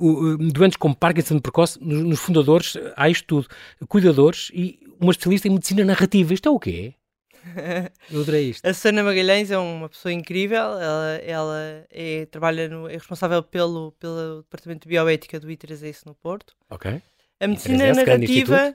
[0.00, 3.48] um, doentes com Parkinson precoce, nos, fundadores há isto tudo.
[3.88, 6.32] Cuidadores e uma especialista em medicina narrativa.
[6.32, 6.94] Isto é o quê?
[8.08, 8.64] Eu adorei isto.
[8.64, 10.78] A Susana Magalhães é uma pessoa incrível.
[10.78, 16.14] Ela, ela é, trabalha no, é responsável pelo, pelo Departamento de Bioética do I3S no
[16.14, 16.54] Porto.
[16.70, 17.02] Ok.
[17.40, 18.72] A medicina narrativa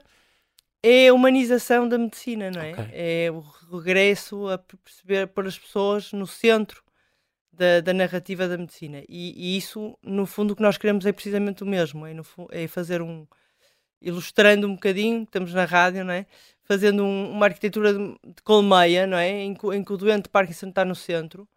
[0.84, 2.72] é a humanização da medicina, não é?
[2.74, 2.86] Okay.
[2.92, 6.84] É o regresso a perceber pôr as pessoas no centro
[7.58, 9.04] da, da narrativa da medicina.
[9.08, 12.24] E, e, isso, no fundo, o que nós queremos é precisamente o mesmo: é, no,
[12.52, 13.26] é fazer um.
[14.02, 16.26] ilustrando um bocadinho, estamos na rádio, não é?
[16.64, 19.30] Fazendo um, uma arquitetura de, de, colmeia, não é?
[19.30, 21.48] Em, em, que o doente de Parkinson está no centro.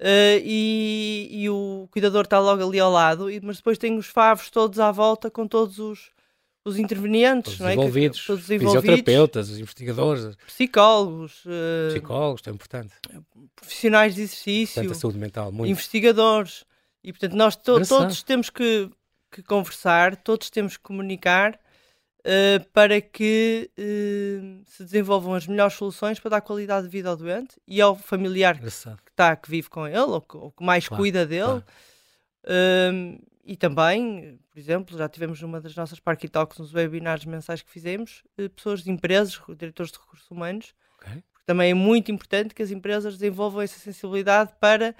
[0.00, 4.06] Uh, e, e, o cuidador está logo ali ao lado, e, mas depois tem os
[4.06, 6.10] favos todos à volta com todos os,
[6.66, 7.74] os intervenientes, todos não é?
[7.74, 12.92] envolvidos, que, todos os envolvidos, fisioterapeutas, os investigadores, psicólogos, uh, psicólogos, é importante,
[13.54, 15.70] profissionais de exercício, portanto, saúde mental, muito.
[15.70, 16.64] investigadores,
[17.04, 18.90] e portanto nós to todos temos que,
[19.30, 26.18] que, conversar, todos temos que comunicar uh, para que uh, se desenvolvam as melhores soluções
[26.18, 29.86] para dar qualidade de vida ao doente e ao familiar que está, que vive com
[29.86, 31.62] ele ou que, ou que mais claro, cuida dele.
[31.62, 31.64] Claro.
[33.48, 37.70] E também, por exemplo, já tivemos numa das nossas Parky Talks, nos webinars mensais que
[37.70, 40.74] fizemos, eh, pessoas de empresas, diretores de recursos humanos.
[40.98, 41.22] Okay.
[41.46, 44.96] Também é muito importante que as empresas desenvolvam essa sensibilidade para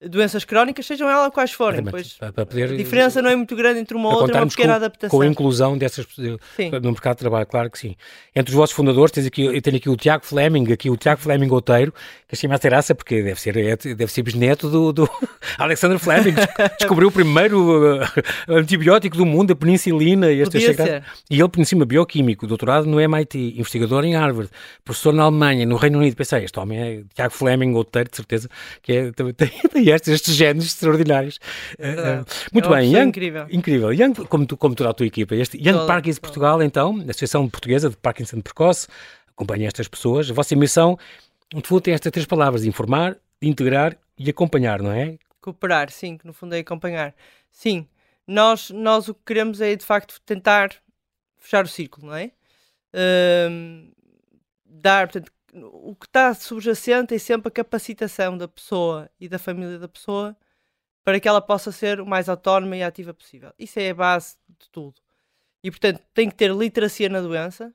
[0.00, 1.82] doenças crónicas, sejam elas quais forem.
[1.84, 4.46] Pois, para poder, a diferença não é muito grande entre uma ou outra, é uma
[4.46, 5.18] pequena com, adaptação.
[5.18, 6.06] Com a inclusão dessas
[6.56, 6.70] sim.
[6.70, 7.96] no mercado de trabalho, claro que sim.
[8.34, 11.20] Entre os vossos fundadores, tens aqui, eu tenho aqui o Tiago Fleming, aqui o Tiago
[11.20, 11.92] Fleming Outeiro,
[12.28, 15.10] que achei mais terraça, porque deve ser, é, deve ser bisneto do, do
[15.58, 16.34] Alexander Fleming,
[16.78, 18.06] descobriu o primeiro uh,
[18.48, 20.30] antibiótico do mundo, a penicilina.
[20.30, 24.48] E, chegada, e ele, por cima, bioquímico, doutorado no MIT, investigador em Harvard,
[24.84, 26.14] professor na Alemanha, no Reino Unido.
[26.14, 28.48] Pensei, este homem é Tiago Fleming Outeiro, de certeza,
[28.80, 31.38] que é, tem, tem estes, estes genes extraordinários.
[31.74, 33.46] Uh, muito é bem, Young, incrível.
[33.50, 33.92] incrível.
[33.92, 37.48] Young, como, tu, como toda a tua equipa, este Young Parkinson Portugal, então, a Associação
[37.48, 38.88] Portuguesa de Parkinson Precoce,
[39.28, 40.30] acompanha estas pessoas.
[40.30, 40.98] A vossa missão,
[41.54, 45.16] no fundo, tem estas três palavras: informar, integrar e acompanhar, não é?
[45.40, 47.14] Cooperar, sim, que no fundo é acompanhar.
[47.50, 47.86] Sim,
[48.26, 50.70] nós, nós o que queremos é de facto tentar
[51.38, 52.32] fechar o círculo, não é?
[52.92, 53.90] Uh,
[54.66, 59.78] dar, portanto, o que está subjacente é sempre a capacitação da pessoa e da família
[59.78, 60.36] da pessoa
[61.04, 63.50] para que ela possa ser o mais autónoma e ativa possível.
[63.58, 65.00] Isso é a base de tudo.
[65.64, 67.72] E, portanto, tem que ter literacia na doença.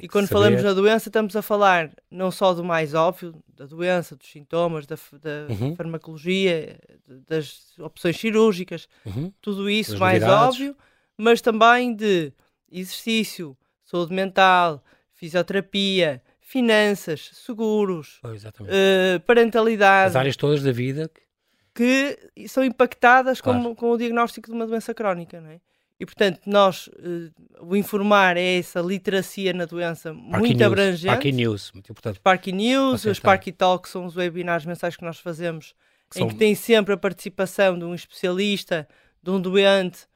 [0.00, 4.14] E quando falamos na doença, estamos a falar não só do mais óbvio, da doença,
[4.14, 5.74] dos sintomas, da, da uhum.
[5.74, 6.78] farmacologia,
[7.26, 9.32] das opções cirúrgicas, uhum.
[9.40, 10.76] tudo isso mais óbvio,
[11.16, 12.32] mas também de
[12.70, 14.84] exercício, saúde mental,
[15.14, 20.10] fisioterapia, finanças, seguros, oh, uh, parentalidade.
[20.10, 21.10] As áreas todas da vida
[21.74, 22.16] que
[22.48, 23.60] são impactadas claro.
[23.60, 25.60] com, com, o diagnóstico de uma doença crónica, não é?
[25.98, 31.06] E, portanto, nós, uh, o informar é essa literacia na doença Parky muito News, abrangente.
[31.06, 32.16] Parky News, muito importante.
[32.16, 33.20] Sparky News, os
[33.58, 35.74] Talks são os webinars mensais que nós fazemos,
[36.08, 36.28] que em são...
[36.28, 38.86] que tem sempre a participação de um especialista,
[39.20, 40.06] de um doente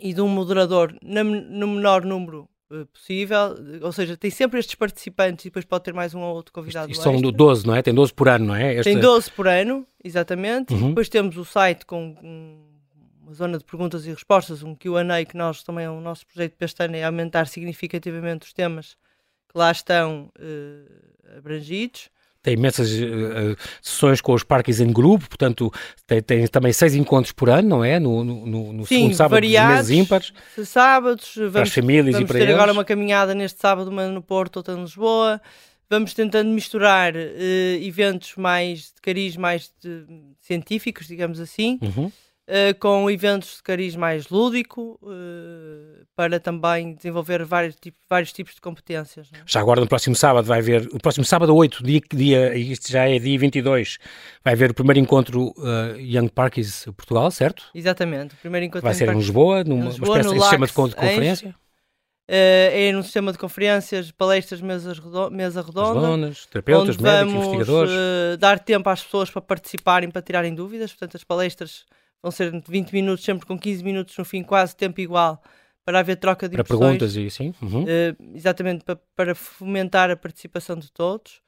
[0.00, 2.48] e de um moderador na, no menor número
[2.92, 6.52] possível, ou seja, tem sempre estes participantes e depois pode ter mais um ou outro
[6.52, 6.90] convidado.
[6.90, 7.82] Isto, isto são 12, não é?
[7.82, 8.82] Tem 12 por ano, não é?
[8.82, 10.74] Tem 12 por ano, exatamente.
[10.74, 10.90] Uhum.
[10.90, 12.14] Depois temos o site com
[13.22, 16.54] uma zona de perguntas e respostas, um QA, que nós também é o nosso projeto
[16.56, 18.96] para este ano é aumentar significativamente os temas
[19.50, 22.10] que lá estão uh, abrangidos
[22.48, 25.70] tem imensas uh, sessões com os parques em grupo, portanto
[26.06, 28.00] tem, tem, também seis encontros por ano, não é?
[28.00, 30.32] No, no, no Sim, segundo sábado variados, dos meses ímpares.
[30.64, 32.54] Sábados, vamos, para as famílias vamos e para ter eles.
[32.54, 35.40] agora uma caminhada neste sábado, uma no Porto, outra em Lisboa.
[35.90, 37.18] Vamos tentando misturar uh,
[37.80, 40.04] eventos mais de cariz, mais de,
[40.40, 41.78] científicos, digamos assim.
[41.82, 42.10] Uhum
[42.48, 48.54] uh, com eventos de cariz mais lúdico, uh, para também desenvolver vários, tipo, vários tipos
[48.54, 49.28] de competências.
[49.32, 49.38] É?
[49.46, 53.08] Já agora, no próximo sábado, vai haver, o próximo sábado 8, dia, dia, isto já
[53.08, 53.98] é dia 22,
[54.42, 57.64] vai haver o primeiro encontro uh, Young Parkies Portugal, certo?
[57.74, 61.54] Exatamente, o primeiro encontro Vai ser em Lisboa, numa Lisboa, espécie de sistema de conferência.
[62.30, 66.00] É num sistema de conferências, palestras, mesas redo mesa redonda.
[66.00, 67.92] Donas, terapeutas, médicos, investigadores.
[68.38, 70.92] Dar tempo às pessoas para participarem, para tirarem dúvidas.
[70.92, 71.86] Portanto, as palestras
[72.22, 75.42] vão ser 20 minutos, sempre com 15 minutos no fim, quase tempo igual,
[75.84, 77.54] para haver troca de Para perguntas e assim.
[77.62, 77.84] Uhum.
[77.84, 81.40] Uh, exatamente, para, para, fomentar a participação de todos.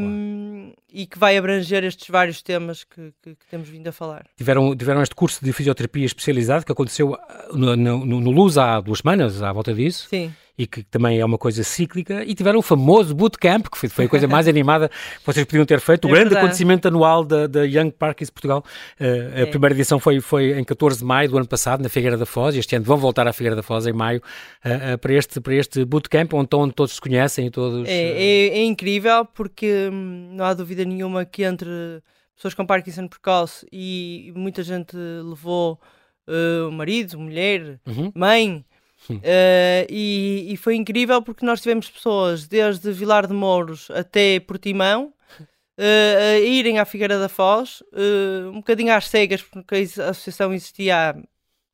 [0.00, 4.24] Um, e que vai abranger estes vários temas que, que, que, temos vindo a falar.
[4.36, 7.18] Tiveram, tiveram este curso de fisioterapia especializado que aconteceu
[7.52, 10.06] no, no, no Luz há duas semanas, à volta disso.
[10.08, 13.88] Sim e que também é uma coisa cíclica, e tiveram o famoso bootcamp, que foi,
[13.88, 16.46] foi a coisa mais animada que vocês podiam ter feito, o é grande verdade.
[16.46, 18.64] acontecimento anual da, da Young Parkers Portugal.
[18.98, 19.04] Uh,
[19.36, 19.46] a é.
[19.46, 22.54] primeira edição foi, foi em 14 de maio do ano passado, na Figueira da Foz,
[22.54, 24.22] e este ano vão voltar à Figueira da Foz em maio
[24.64, 27.86] uh, uh, para, este, para este bootcamp, onde, onde todos se conhecem e todos...
[27.86, 31.68] É, é, é incrível, porque hum, não há dúvida nenhuma que entre
[32.34, 35.80] pessoas com Parkinson precoce e muita gente levou
[36.28, 38.12] uh, marido, mulher, uhum.
[38.14, 38.64] mãe,
[39.14, 45.12] Uh, e, e, foi incrível porque nós tivemos pessoas desde Vilar de Mouros até Portimão
[45.78, 50.52] uh, a irem à Figueira da Foz, uh, um bocadinho às cegas, porque a associação
[50.52, 51.16] existia há,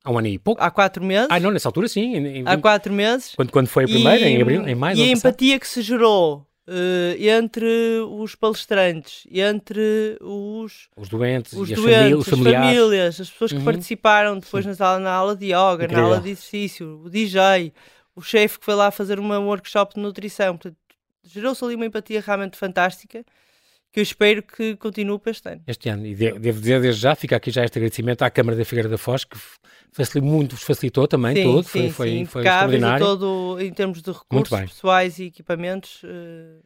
[0.03, 0.61] há um ano e pouco.
[0.61, 1.27] Há quatro meses.
[1.29, 2.15] Ah, não, nessa altura sim.
[2.15, 3.33] Em, em, há quatro meses.
[3.35, 4.97] Quando, quando foi a primeira, e, em abril, em maio.
[4.97, 11.69] E a empatia que se gerou Uh, entre os palestrantes, entre os, os doentes, os
[11.69, 13.65] e doentes, as, famílias, as famílias, as pessoas que uhum.
[13.65, 15.97] participaram depois nas na aula de yoga, Incrível.
[15.97, 17.73] na aula de exercício, o DJ,
[18.15, 20.57] o chefe que foi lá fazer uma workshop de nutrição.
[21.25, 23.25] gerou-se ali uma empatia realmente fantástica
[23.93, 25.61] que eu espero que continue para este ano.
[25.67, 28.65] Este ano, e devo dizer desde já, fica aqui já este agradecimento à Câmara da
[28.65, 29.37] Figueira da Foz, que
[29.91, 33.05] facilitou, muito vos facilitou também sim, tudo, sim, foi, sim, foi, extraordinário.
[33.05, 36.59] Todo, em termos de recursos pessoais e equipamentos, uh,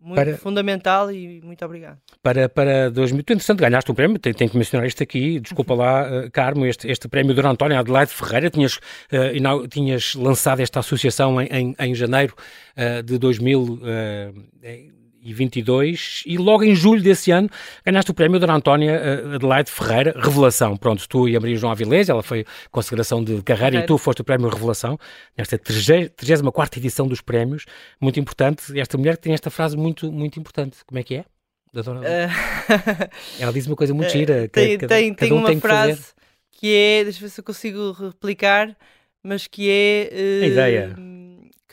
[0.00, 1.98] muito para, fundamental e muito obrigado.
[2.22, 5.74] Para, para 2000, tu entretanto ganhaste um prémio, tenho, tenho que mencionar isto aqui, desculpa
[5.74, 8.76] lá, uh, Carmo, este, este prémio do António Adelaide Ferreira, tinhas,
[9.12, 12.34] uh, tinhas lançado esta associação em, em, em janeiro
[12.74, 13.80] uh, de 2000,
[15.22, 17.48] 2022 e logo em julho desse ano
[17.84, 20.76] ganhaste o prémio Dona Antónia eh, Adelaide Ferreira Revelação.
[20.76, 24.22] Pronto, tu e a Maria João Avilés, ela foi consagração de carreira e tu foste
[24.22, 24.98] o prémio Revelação
[25.36, 27.66] nesta 34 edição dos prémios,
[28.00, 28.78] muito importante.
[28.78, 30.78] Esta mulher tem esta frase muito, muito importante.
[30.86, 31.24] Como é que é?
[31.72, 32.00] Da dona...
[32.00, 33.10] Uh...
[33.38, 34.48] ela diz uma coisa muito gira.
[34.48, 36.02] tem, cada, tem, cada tem um uma tem frase
[36.50, 38.76] que, que é, deixa eu ver se eu consigo replicar,
[39.22, 40.10] mas que é...
[40.12, 40.44] Uh...
[40.44, 40.96] A ideia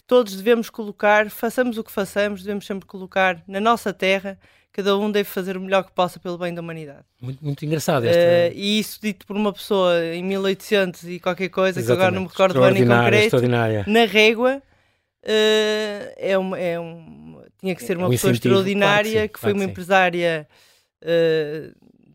[0.08, 4.40] todos devemos colocar, façamos o que façamos, devemos sempre colocar na nossa terra,
[4.72, 7.04] cada um deve fazer o melhor que possa pelo bem da humanidade.
[7.22, 8.56] Muito, muito engraçado esta...
[8.56, 12.22] Uh, e isso dito por uma pessoa em 1800 e qualquer coisa, que agora não
[12.22, 13.38] me recordo do ano em concreto,
[13.88, 14.62] na régua,
[15.24, 19.22] uh, é, um, é um, tinha que ser uma é um pessoa extraordinária, claro que,
[19.28, 20.48] sim, que foi claro uma empresária
[21.04, 21.68] uh,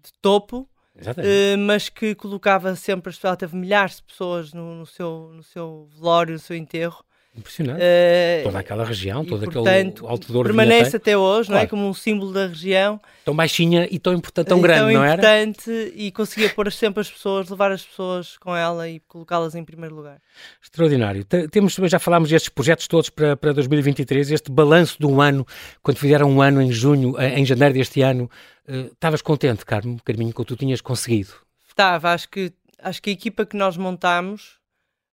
[0.02, 5.30] de topo, Uh, mas que colocava sempre, ela teve milhares de pessoas no, no, seu,
[5.34, 7.02] no seu velório, no seu enterro,
[7.34, 7.80] Impressionante.
[7.80, 11.60] Uh, toda aquela região, todo portanto, aquele alto Douro permanece até hoje, claro.
[11.60, 11.66] não é?
[11.66, 13.00] Como um símbolo da região.
[13.24, 15.22] Tão baixinha e tão importante, tão grande, tão não era?
[15.22, 19.54] Tão importante e conseguia pôr sempre as pessoas, levar as pessoas com ela e colocá-las
[19.54, 20.20] em primeiro lugar.
[20.62, 21.24] Extraordinário.
[21.24, 25.46] Temos, já falámos destes projetos todos para, para 2023, este balanço de um ano,
[25.82, 28.30] quando fizeram um ano em junho, eh, em janeiro deste ano,
[28.68, 31.32] uh, estavas contente, Carmo, Carminho, com o que tu tinhas conseguido?
[31.66, 34.60] Estava, acho que, acho que a equipa que nós montámos...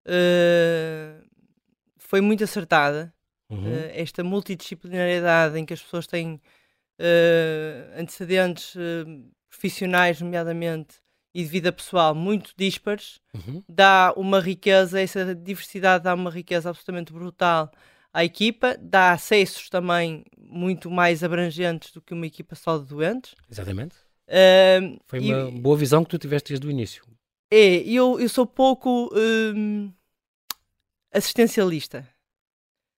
[0.08, 1.27] Uh
[2.08, 3.14] foi muito acertada.
[3.50, 3.64] Uhum.
[3.64, 10.96] Uh, esta multidisciplinariedade em que as pessoas têm uh, antecedentes uh, profissionais, nomeadamente,
[11.34, 13.62] e de vida pessoal muito dispares, uhum.
[13.70, 17.72] dá uma riqueza, essa diversidade dá uma riqueza absolutamente brutal
[18.12, 23.36] à equipa, dá acessos também muito mais abrangentes do que uma equipa só de doentes.
[23.52, 23.96] Exatamente.
[25.06, 27.04] Foi uma e, boa visão que tu tiveste desde o início.
[27.52, 29.12] É, eu, eu sou pouco.
[29.14, 29.92] Hum,
[31.12, 32.08] assistencialista.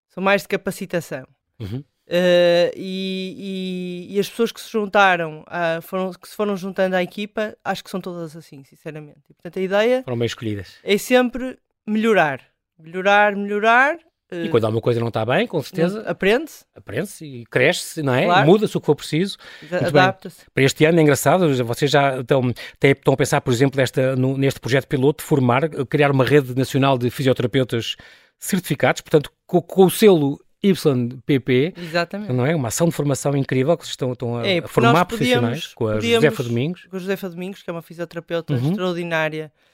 [0.10, 1.28] Sou mais de capacitação.
[1.60, 1.84] Uhum.
[2.10, 6.96] Uh, e, e, e, as pessoas que se juntaram, uh, foram, que se foram juntando
[6.96, 9.22] à equipa, acho que são todas assim, sinceramente.
[9.30, 10.80] E, portanto, a ideia foram bem escolhidas.
[10.84, 12.42] é sempre melhorar.
[12.80, 14.00] Melhorar, melhorar.
[14.32, 16.02] E quando alguma coisa não está bem, com certeza.
[16.02, 16.66] Aprende-se.
[16.76, 18.26] Aprende-se e cresce-se, não é?
[18.26, 18.48] Claro.
[18.48, 19.38] Muda-se o que for preciso.
[19.72, 20.46] Adapta-se.
[20.54, 24.60] Para este ano é engraçado, vocês já estão, estão a pensar, por exemplo, nesta, neste
[24.60, 27.96] projeto piloto, de formar, criar uma rede nacional de fisioterapeutas
[28.38, 32.34] certificados, portanto, com, com o selo YPP, Exatamente.
[32.34, 32.56] não é?
[32.56, 35.96] Uma ação de formação incrível que vocês estão, estão a, é, formar profissionais com a
[35.96, 36.86] podíamos, Josefa Domingos.
[36.90, 38.70] Com a Josefa Domingos, que é uma fisioterapeuta uhum.
[38.72, 39.69] extraordinária, eh,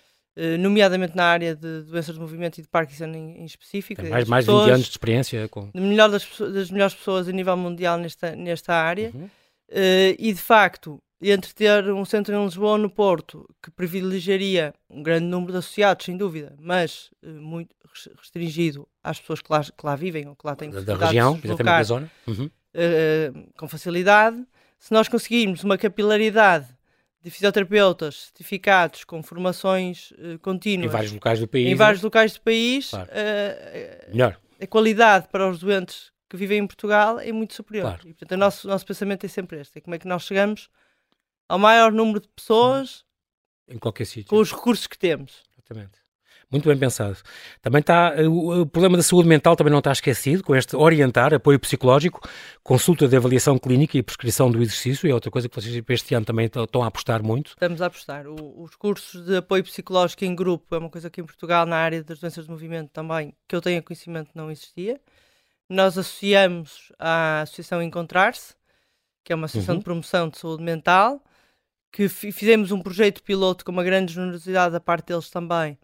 [0.59, 4.01] nomeadamente na área de doenças de movimento e de Parkinson em, em específico.
[4.01, 5.47] Tem mais, mais de 20 anos de experiência.
[5.47, 5.69] Com...
[5.73, 9.11] Melhor das, das melhores pessoas a nível mundial nesta, nesta área.
[9.13, 9.29] Uhum.
[9.69, 14.73] Uh, e de facto, entre ter um centro em Lisboa ou no Porto, que privilegiaria
[14.89, 17.73] um grande número de associados, sem dúvida, mas uh, muito
[18.17, 21.39] restringido às pessoas que lá, que lá vivem ou que lá têm da, da região,
[21.43, 22.45] exatamente da zona, uhum.
[22.45, 24.43] uh, com facilidade.
[24.77, 26.67] Se nós conseguirmos uma capilaridade
[27.25, 32.05] de fisioterapeutas certificados com formações uh, contínuas em vários locais do país, em vários né?
[32.05, 33.09] locais do país, claro.
[34.09, 34.39] melhor.
[34.61, 37.87] A qualidade para os doentes que vivem em Portugal é muito superior.
[37.87, 38.01] Claro.
[38.07, 40.69] E, portanto, o nosso, nosso pensamento é sempre este: é como é que nós chegamos
[41.49, 43.03] ao maior número de pessoas
[43.67, 45.43] em qualquer sítio com os recursos que temos.
[45.53, 46.04] Exatamente.
[46.51, 47.17] Muito bem pensado.
[47.61, 51.33] Também está eh, o, problema da saúde mental também não está esquecido, com este orientar,
[51.33, 52.21] apoio psicológico,
[52.63, 56.25] consulta de avaliação clínica e prescrição do exercício, é outra coisa que vocês este ano
[56.25, 57.49] também estão a apostar muito.
[57.49, 58.27] Estamos a apostar.
[58.27, 61.77] O, os cursos de apoio psicológico em grupo é uma coisa que em Portugal, na
[61.77, 64.99] área das doenças de movimento também, que eu tenho conhecimento, não existia.
[65.69, 68.53] Nós associamos à Associação Encontrar-se,
[69.23, 69.79] que é uma associação uhum.
[69.79, 71.23] de promoção de saúde mental,
[71.91, 75.77] que fizemos um projeto piloto com uma grande generosidade da parte deles também.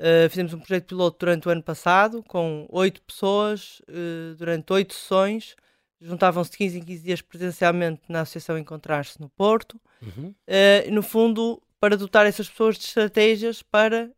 [0.00, 4.94] Uh, fizemos um projeto piloto durante o ano passado, com oito pessoas, uh, durante oito
[4.94, 5.54] sessões.
[6.00, 9.78] Juntavam-se de 15 em 15 dias presencialmente na Associação Encontrar-se no Porto.
[10.00, 10.34] Uhum.
[10.48, 14.10] Uh, no fundo, para dotar essas pessoas de estratégias para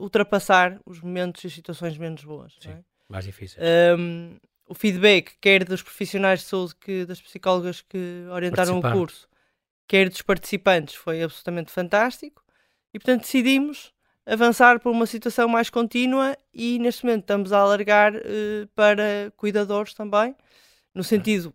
[0.00, 2.52] ultrapassar os momentos e situações menos boas.
[2.58, 2.78] Sim, é?
[3.08, 3.64] mais difíceis.
[3.96, 9.28] Um, o feedback, quer dos profissionais de saúde, que, das psicólogas que orientaram o curso,
[9.86, 12.42] quer dos participantes, foi absolutamente fantástico.
[12.92, 13.92] E, portanto, decidimos
[14.28, 19.94] avançar para uma situação mais contínua e, neste momento, estamos a alargar uh, para cuidadores
[19.94, 20.36] também,
[20.94, 21.52] no sentido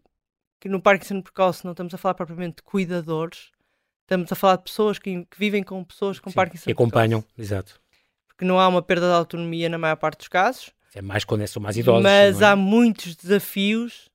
[0.59, 3.51] que no Parkinson precoce não estamos a falar propriamente de cuidadores,
[4.01, 7.21] estamos a falar de pessoas que, que vivem com pessoas com Sim, Parkinson que acompanham,
[7.21, 7.41] precoce.
[7.41, 7.81] exato.
[8.27, 10.71] Porque não há uma perda de autonomia na maior parte dos casos.
[10.95, 12.03] É mais quando são mais idosos.
[12.03, 12.45] Mas é?
[12.45, 14.09] há muitos desafios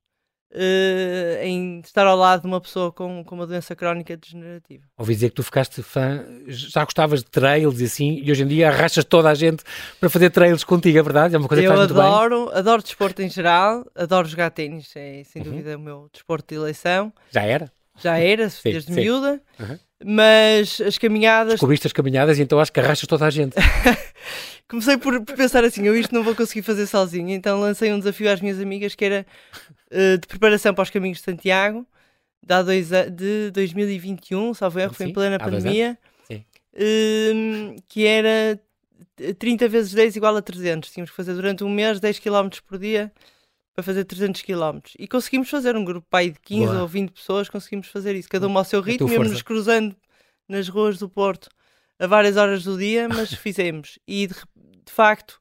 [0.53, 4.85] uh, em estar ao lado de uma pessoa com, com uma doença crónica degenerativa.
[4.97, 8.47] Ouvi dizer que tu ficaste fã, já gostavas de trails e assim, e hoje em
[8.47, 9.63] dia arrastas toda a gente
[10.01, 11.35] para fazer trails contigo, é verdade?
[11.35, 12.59] É uma coisa Eu que faz adoro, muito bem.
[12.59, 15.51] adoro desporto em geral, adoro jogar ténis, é sem uhum.
[15.51, 17.13] dúvida o meu desporto de eleição.
[17.31, 17.71] Já era?
[18.03, 19.01] Já era, sim, desde sim.
[19.01, 19.41] miúda.
[19.59, 19.79] Uhum.
[20.05, 21.55] Mas as caminhadas.
[21.55, 23.57] Descobriste as caminhadas e então acho que arrastas toda a gente.
[24.69, 27.99] Comecei por, por, pensar assim: eu isto não vou conseguir fazer sozinho, então lancei um
[27.99, 29.27] desafio às minhas amigas que era
[29.91, 31.87] uh, de preparação para os caminhos de Santiago,
[32.45, 35.99] da dois, de 2021, salvo erro, foi em plena pandemia,
[36.31, 38.61] uh, que era
[39.39, 40.91] 30 vezes 10 igual a 300.
[40.91, 43.11] Tínhamos que fazer durante um mês 10 km por dia
[43.79, 44.81] para fazer 300 km.
[44.99, 46.83] E conseguimos fazer um grupo pai de 15 Boa.
[46.83, 49.95] ou 20 pessoas, conseguimos fazer isso, cada um ao seu ritmo, íamos nos cruzando
[50.49, 51.49] nas ruas do Porto
[51.97, 53.97] a várias horas do dia, mas fizemos.
[54.05, 55.41] E de, de facto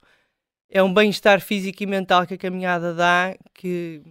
[0.70, 4.04] é um bem-estar físico e mental que a caminhada dá que,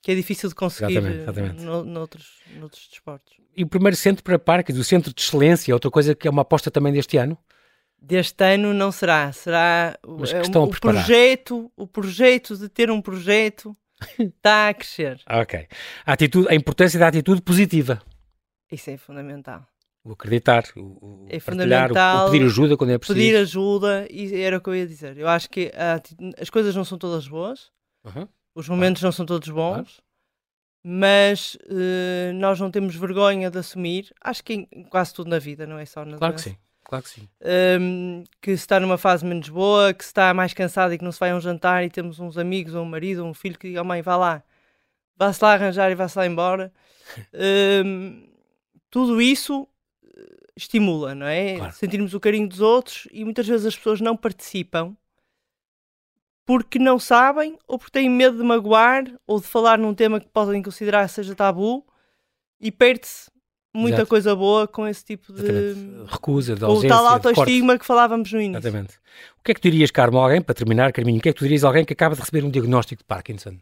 [0.00, 1.62] que é difícil de conseguir exatamente, exatamente.
[1.62, 3.34] No, noutros, noutros desportos.
[3.54, 6.42] E o primeiro centro para parques, o centro de excelência, outra coisa que é uma
[6.42, 7.36] aposta também deste ano?
[8.06, 9.32] Deste ano não será.
[9.32, 13.76] Será Mas que é estão o, o projeto, o projeto de ter um projeto
[14.18, 15.20] está a crescer.
[15.28, 15.66] Ok.
[16.04, 18.00] A, atitude, a importância da atitude positiva.
[18.70, 19.66] Isso é fundamental.
[20.04, 23.18] O acreditar, o, o é fundamental, o, o, pedir ajuda quando é preciso.
[23.18, 25.18] Pedir ajuda, e era o que eu ia dizer.
[25.18, 26.00] Eu acho que a,
[26.40, 27.72] as coisas não são todas boas,
[28.04, 28.28] uhum.
[28.54, 30.00] os momentos não são todos bons,
[30.84, 34.14] mas uh, nós não temos vergonha de assumir.
[34.20, 36.50] Acho que em quase tudo na vida, não é só na Claro doença.
[36.50, 36.65] que sim.
[36.88, 37.28] Claro que sim.
[37.80, 41.04] Um, que se está numa fase menos boa, que se está mais cansado e que
[41.04, 43.34] não se vai a um jantar e temos uns amigos, ou um marido, ou um
[43.34, 44.42] filho que diga, oh, mãe, vá lá,
[45.16, 46.72] vá-se lá arranjar e vá-se lá embora.
[47.32, 48.26] Um,
[48.90, 49.68] tudo isso
[50.04, 51.56] eh, estimula, não é?
[51.56, 51.72] Claro.
[51.72, 54.96] Sentirmos o carinho dos outros e muitas vezes as pessoas não participam
[56.44, 60.26] porque não sabem ou porque têm medo de magoar ou de falar num tema que
[60.26, 61.86] podem considerar seja tabu
[62.60, 63.30] e perde-se
[63.76, 64.08] muita Exato.
[64.08, 66.12] coisa boa com esse tipo de Exatamente.
[66.12, 68.58] recusa, de ausência, o tal autoestigma que falávamos no início.
[68.58, 68.98] Exatamente.
[69.38, 71.38] O que é que tu dirias, Carmo, alguém, para terminar, Carminho, o que é que
[71.38, 73.58] tu dirias a alguém que acaba de receber um diagnóstico de Parkinson?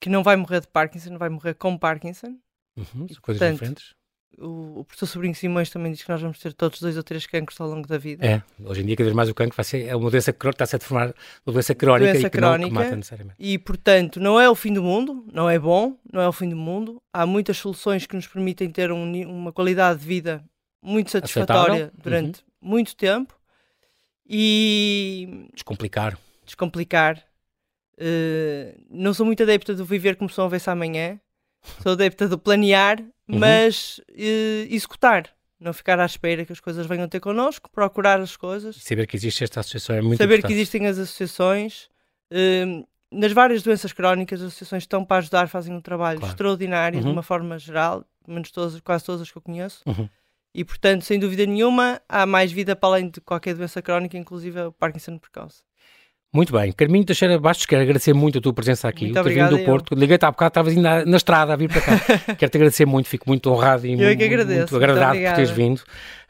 [0.00, 2.38] Que não vai morrer de Parkinson, vai morrer com Parkinson.
[2.76, 3.97] Uhum, e, coisas portanto, diferentes
[4.36, 7.26] o, o professor Sobrinho Simões também diz que nós vamos ter todos dois ou três
[7.26, 8.26] cancros ao longo da vida.
[8.26, 10.48] É, hoje em dia cada vez mais o cancro vai ser, é uma doença que
[10.48, 11.14] está-se a formar
[11.46, 13.36] uma doença crónica doença e que, crónica, não, que mata necessariamente.
[13.38, 16.48] E, portanto, não é o fim do mundo, não é bom, não é o fim
[16.48, 17.02] do mundo.
[17.12, 20.44] Há muitas soluções que nos permitem ter um, uma qualidade de vida
[20.82, 22.00] muito satisfatória Aceitável.
[22.02, 22.68] durante uhum.
[22.70, 23.38] muito tempo
[24.28, 25.48] e...
[25.54, 26.18] Descomplicar.
[26.44, 27.24] Descomplicar.
[27.94, 31.18] Uh, não sou muito adepta do viver como sou a ver-se amanhã.
[31.82, 33.38] Sou adepta do planear uhum.
[33.38, 35.30] mas uh, executar.
[35.60, 38.76] Não ficar à espera que as coisas venham ter connosco, procurar as coisas.
[38.76, 40.52] Saber que existe esta associação é muito Saber importante.
[40.52, 41.88] que existem as associações.
[42.32, 46.32] Uh, nas várias doenças crónicas, as associações estão para ajudar, fazem um trabalho claro.
[46.32, 47.04] extraordinário uhum.
[47.06, 49.82] de uma forma geral, menos todas, quase todas as que eu conheço.
[49.86, 50.08] Uhum.
[50.54, 54.60] E, portanto, sem dúvida nenhuma, há mais vida para além de qualquer doença crónica, inclusive
[54.60, 55.62] o Parkinson causa.
[56.32, 56.70] Muito bem.
[56.72, 59.06] Carminho Teixeira Bastos, quero agradecer muito a tua presença aqui.
[59.06, 59.94] Muito o ter vindo do Porto.
[59.94, 61.98] Liguei-te há bocado, estavas na, na estrada a vir para cá.
[62.36, 65.82] quero-te agradecer muito, fico muito honrado e eu muito, muito agradado muito por teres vindo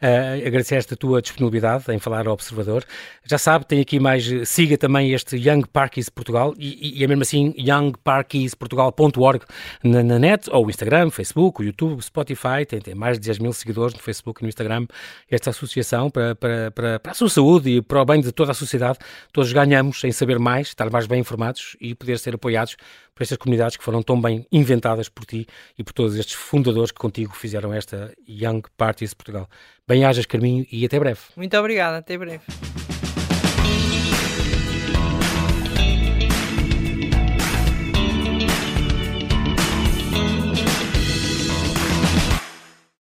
[0.03, 2.84] uh, agradecer esta tua disponibilidade em falar ao Observador.
[3.24, 7.22] Já sabe, tem aqui mais, siga também este Young Parkies Portugal e, e é mesmo
[7.22, 9.44] assim youngparkiesportugal.org
[9.82, 13.94] na, na, net, ou Instagram, Facebook, YouTube, Spotify, tem, tem mais de 10 mil seguidores
[13.94, 14.86] no Facebook e no Instagram.
[15.30, 18.53] Esta associação para, para, para, para a sua saúde e para o bem de toda
[18.53, 18.99] a sociedade,
[19.32, 22.76] todos ganhamos em saber mais, estar mais bem informados e poder ser apoiados
[23.14, 25.46] por estas comunidades que foram tão bem inventadas por ti
[25.76, 29.49] e por todos estes fundadores que contigo fizeram esta Young Parties Portugal.
[29.89, 31.20] Bem-ajas, Carminho, e até breve.
[31.34, 32.43] Muito obrigada, até breve.